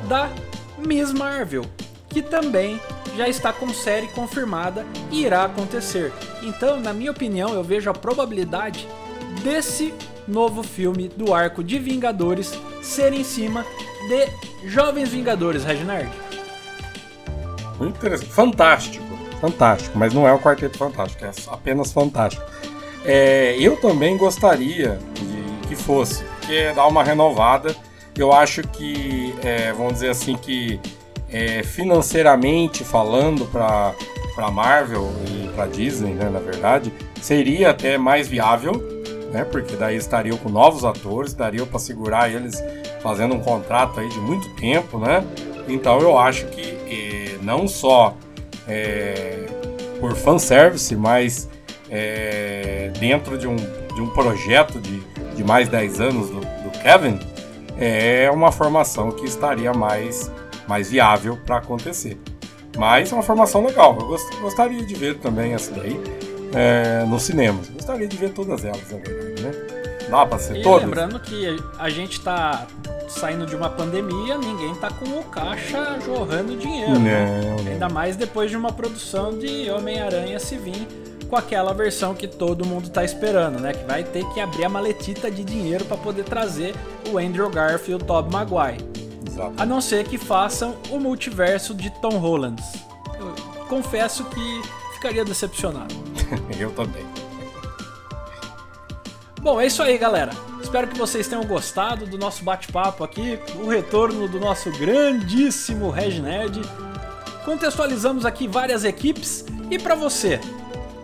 da 0.09 0.31
Miss 0.79 1.13
Marvel, 1.13 1.65
que 2.09 2.23
também 2.23 2.81
já 3.17 3.29
está 3.29 3.53
com 3.53 3.69
série 3.75 4.09
confirmada 4.09 4.87
e 5.11 5.23
irá 5.25 5.45
acontecer. 5.45 6.13
Então, 6.43 6.81
na 6.81 6.93
minha 6.93 7.11
opinião, 7.11 7.53
eu 7.53 7.63
vejo 7.63 7.91
a 7.91 7.95
probabilidade 7.95 8.89
desse 9.43 9.93
novo 10.27 10.63
filme 10.63 11.09
do 11.09 11.35
arco 11.35 11.63
de 11.63 11.79
Vingadores 11.79 12.53
ser 12.83 13.13
em 13.13 13.25
cima 13.25 13.67
de 14.09 14.69
Jovens 14.69 15.11
Vingadores, 15.11 15.65
Reginald. 15.65 16.28
Muito 17.79 17.97
interessante. 17.97 18.31
Fantástico. 18.31 19.05
Fantástico, 19.41 19.97
mas 19.97 20.13
não 20.13 20.27
é 20.27 20.33
o 20.33 20.39
Quarteto 20.39 20.77
Fantástico, 20.77 21.25
é 21.25 21.31
apenas 21.47 21.93
fantástico. 21.93 22.45
É, 23.05 23.57
eu 23.59 23.77
também 23.77 24.17
gostaria 24.17 24.99
de 25.15 25.69
que 25.69 25.77
fosse, 25.77 26.25
porque 26.25 26.73
dá 26.75 26.85
uma 26.87 27.05
renovada. 27.05 27.77
Eu 28.17 28.33
acho 28.33 28.63
que, 28.63 29.33
é, 29.45 29.73
vamos 29.73 29.95
dizer 29.95 30.11
assim, 30.11 30.37
que 30.37 30.81
é, 31.31 31.63
financeiramente 31.63 32.83
falando 32.83 33.45
para 33.47 33.95
para 34.39 34.53
Marvel 34.53 35.13
e 35.27 35.49
para 35.49 35.67
Disney, 35.67 36.13
né, 36.13 36.31
na 36.31 36.39
verdade, 36.39 36.93
seria 37.21 37.71
até 37.71 37.99
mais 37.99 38.29
viável, 38.29 38.73
né, 39.33 39.45
porque 39.45 39.75
daí 39.75 39.97
estariam 39.97 40.37
com 40.37 40.49
novos 40.49 40.85
atores, 40.85 41.35
daria 41.35 41.67
para 41.67 41.81
segurar 41.81 42.31
eles 42.33 42.63
fazendo 43.03 43.35
um 43.35 43.41
contrato 43.41 43.99
aí 43.99 44.09
de 44.09 44.21
muito 44.21 44.49
tempo, 44.55 44.97
né? 45.01 45.25
Então 45.67 45.99
eu 46.01 46.17
acho 46.17 46.47
que 46.47 46.63
eh, 46.63 47.28
não 47.49 47.67
só 47.67 48.15
é, 48.69 49.47
por 49.99 50.15
fanservice, 50.15 50.95
mas 50.95 51.49
é, 51.91 52.93
dentro 53.01 53.39
de 53.39 53.49
um, 53.49 53.57
de 53.57 54.01
um 54.03 54.11
projeto 54.11 54.79
de, 54.79 55.01
de 55.35 55.43
mais 55.43 55.67
10 55.71 56.01
anos 56.01 56.29
do, 56.29 56.41
do 56.41 56.71
Kevin, 56.83 57.19
é 57.81 58.31
uma 58.31 58.53
formação 58.53 59.11
que 59.13 59.25
estaria 59.25 59.73
mais, 59.73 60.31
mais 60.69 60.91
viável 60.91 61.39
para 61.47 61.57
acontecer. 61.57 62.19
Mas 62.77 63.11
é 63.11 63.15
uma 63.15 63.23
formação 63.23 63.65
legal. 63.65 63.97
Eu 63.99 64.07
gost, 64.07 64.37
gostaria 64.41 64.85
de 64.85 64.95
ver 64.95 65.17
também 65.19 65.55
essa 65.55 65.73
daí 65.73 65.99
é, 66.55 67.05
nos 67.07 67.23
cinemas. 67.23 67.71
Gostaria 67.71 68.07
de 68.07 68.17
ver 68.17 68.31
todas 68.31 68.63
elas, 68.63 68.91
na 68.91 68.99
verdade, 68.99 69.43
né? 69.43 69.51
Dá 70.11 70.27
para 70.27 70.39
ser 70.39 70.59
e 70.59 70.63
todas? 70.63 70.83
lembrando 70.83 71.19
que 71.21 71.57
a 71.79 71.89
gente 71.89 72.21
tá 72.21 72.67
saindo 73.09 73.47
de 73.47 73.57
uma 73.57 73.71
pandemia, 73.71 74.37
ninguém 74.37 74.75
tá 74.75 74.91
com 74.91 75.07
o 75.19 75.25
caixa 75.25 75.99
jorrando 76.05 76.57
dinheiro. 76.57 76.95
Não, 76.95 77.01
né? 77.01 77.41
não. 77.45 77.73
Ainda 77.73 77.89
mais 77.89 78.17
depois 78.17 78.51
de 78.51 78.57
uma 78.57 78.73
produção 78.73 79.37
de 79.37 79.71
Homem-Aranha 79.71 80.39
se 80.39 80.57
vir 80.57 80.87
com 81.29 81.37
aquela 81.37 81.75
versão 81.75 82.15
que 82.15 82.27
todo 82.27 82.65
mundo 82.65 82.89
tá 82.89 83.05
esperando, 83.05 83.61
né? 83.61 83.73
Que 83.73 83.85
vai 83.85 84.03
ter 84.03 84.25
que 84.31 84.41
abrir 84.41 84.65
a 84.65 84.69
maletita 84.69 85.31
de 85.31 85.45
dinheiro 85.45 85.85
para 85.85 85.97
poder 85.97 86.25
trazer 86.25 86.75
o 87.13 87.19
Andrew 87.19 87.49
Garfield 87.51 87.93
e 87.93 87.95
o 87.95 87.99
Tobey 87.99 88.33
Maguire. 88.33 88.85
Exato. 89.27 89.53
A 89.57 89.67
não 89.67 89.81
ser 89.81 90.05
que 90.05 90.17
façam 90.17 90.77
o 90.91 90.99
multiverso 90.99 91.75
de 91.75 91.91
Tom 92.01 92.17
Holland. 92.17 92.63
Eu 93.19 93.35
confesso 93.67 94.25
que 94.25 94.63
ficaria 94.95 95.25
decepcionado. 95.25 95.95
Eu 96.59 96.71
também. 96.71 97.05
Bom, 99.49 99.59
é 99.59 99.67
isso 99.67 99.83
aí, 99.83 99.97
galera. 99.97 100.31
Espero 100.63 100.87
que 100.87 100.99
vocês 100.99 101.27
tenham 101.27 101.43
gostado 101.43 102.05
do 102.05 102.19
nosso 102.19 102.45
bate-papo 102.45 103.03
aqui, 103.03 103.39
o 103.55 103.67
retorno 103.67 104.29
do 104.29 104.39
nosso 104.39 104.71
grandíssimo 104.73 105.89
Regnerd. 105.89 106.61
Contextualizamos 107.47 108.27
aqui 108.27 108.47
várias 108.47 108.85
equipes 108.85 109.47
e 109.71 109.79
para 109.79 109.95
você, 109.95 110.39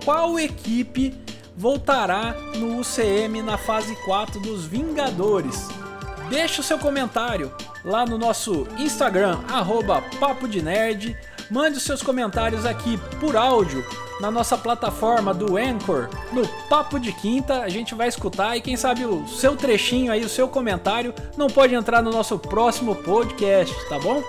qual 0.04 0.38
equipe 0.38 1.14
voltará 1.56 2.34
no 2.56 2.80
UCM 2.80 3.40
na 3.40 3.56
fase 3.56 3.96
4 4.04 4.38
dos 4.38 4.66
Vingadores? 4.66 5.66
Deixe 6.28 6.60
o 6.60 6.64
seu 6.64 6.78
comentário 6.78 7.50
lá 7.82 8.04
no 8.04 8.18
nosso 8.18 8.68
Instagram, 8.76 9.40
arroba 9.48 10.02
Papo 10.20 10.46
de 10.46 10.60
Nerd. 10.60 11.16
Mande 11.54 11.78
os 11.78 11.84
seus 11.84 12.02
comentários 12.02 12.66
aqui 12.66 12.98
por 13.20 13.36
áudio 13.36 13.86
na 14.20 14.28
nossa 14.28 14.58
plataforma 14.58 15.32
do 15.32 15.56
Anchor, 15.56 16.08
no 16.32 16.44
Papo 16.68 16.98
de 16.98 17.12
Quinta. 17.12 17.60
A 17.60 17.68
gente 17.68 17.94
vai 17.94 18.08
escutar 18.08 18.56
e 18.56 18.60
quem 18.60 18.76
sabe 18.76 19.04
o 19.04 19.24
seu 19.28 19.54
trechinho 19.54 20.10
aí, 20.10 20.24
o 20.24 20.28
seu 20.28 20.48
comentário, 20.48 21.14
não 21.36 21.46
pode 21.46 21.72
entrar 21.72 22.02
no 22.02 22.10
nosso 22.10 22.40
próximo 22.40 22.96
podcast, 22.96 23.72
tá 23.88 24.00
bom? 24.00 24.20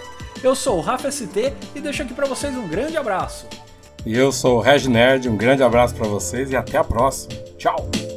Eu 0.43 0.53
sou 0.53 0.77
o 0.77 0.81
Rafa 0.81 1.09
ST 1.09 1.51
e 1.73 1.81
deixo 1.81 2.03
aqui 2.03 2.13
para 2.13 2.27
vocês 2.27 2.55
um 2.55 2.67
grande 2.67 2.95
abraço. 2.95 3.47
E 4.05 4.15
eu 4.15 4.31
sou 4.31 4.57
o 4.57 4.61
Reg 4.61 4.87
Nerd, 4.87 5.27
um 5.27 5.35
grande 5.35 5.63
abraço 5.63 5.95
para 5.95 6.07
vocês 6.07 6.51
e 6.51 6.55
até 6.55 6.77
a 6.77 6.83
próxima. 6.83 7.33
Tchau! 7.57 8.14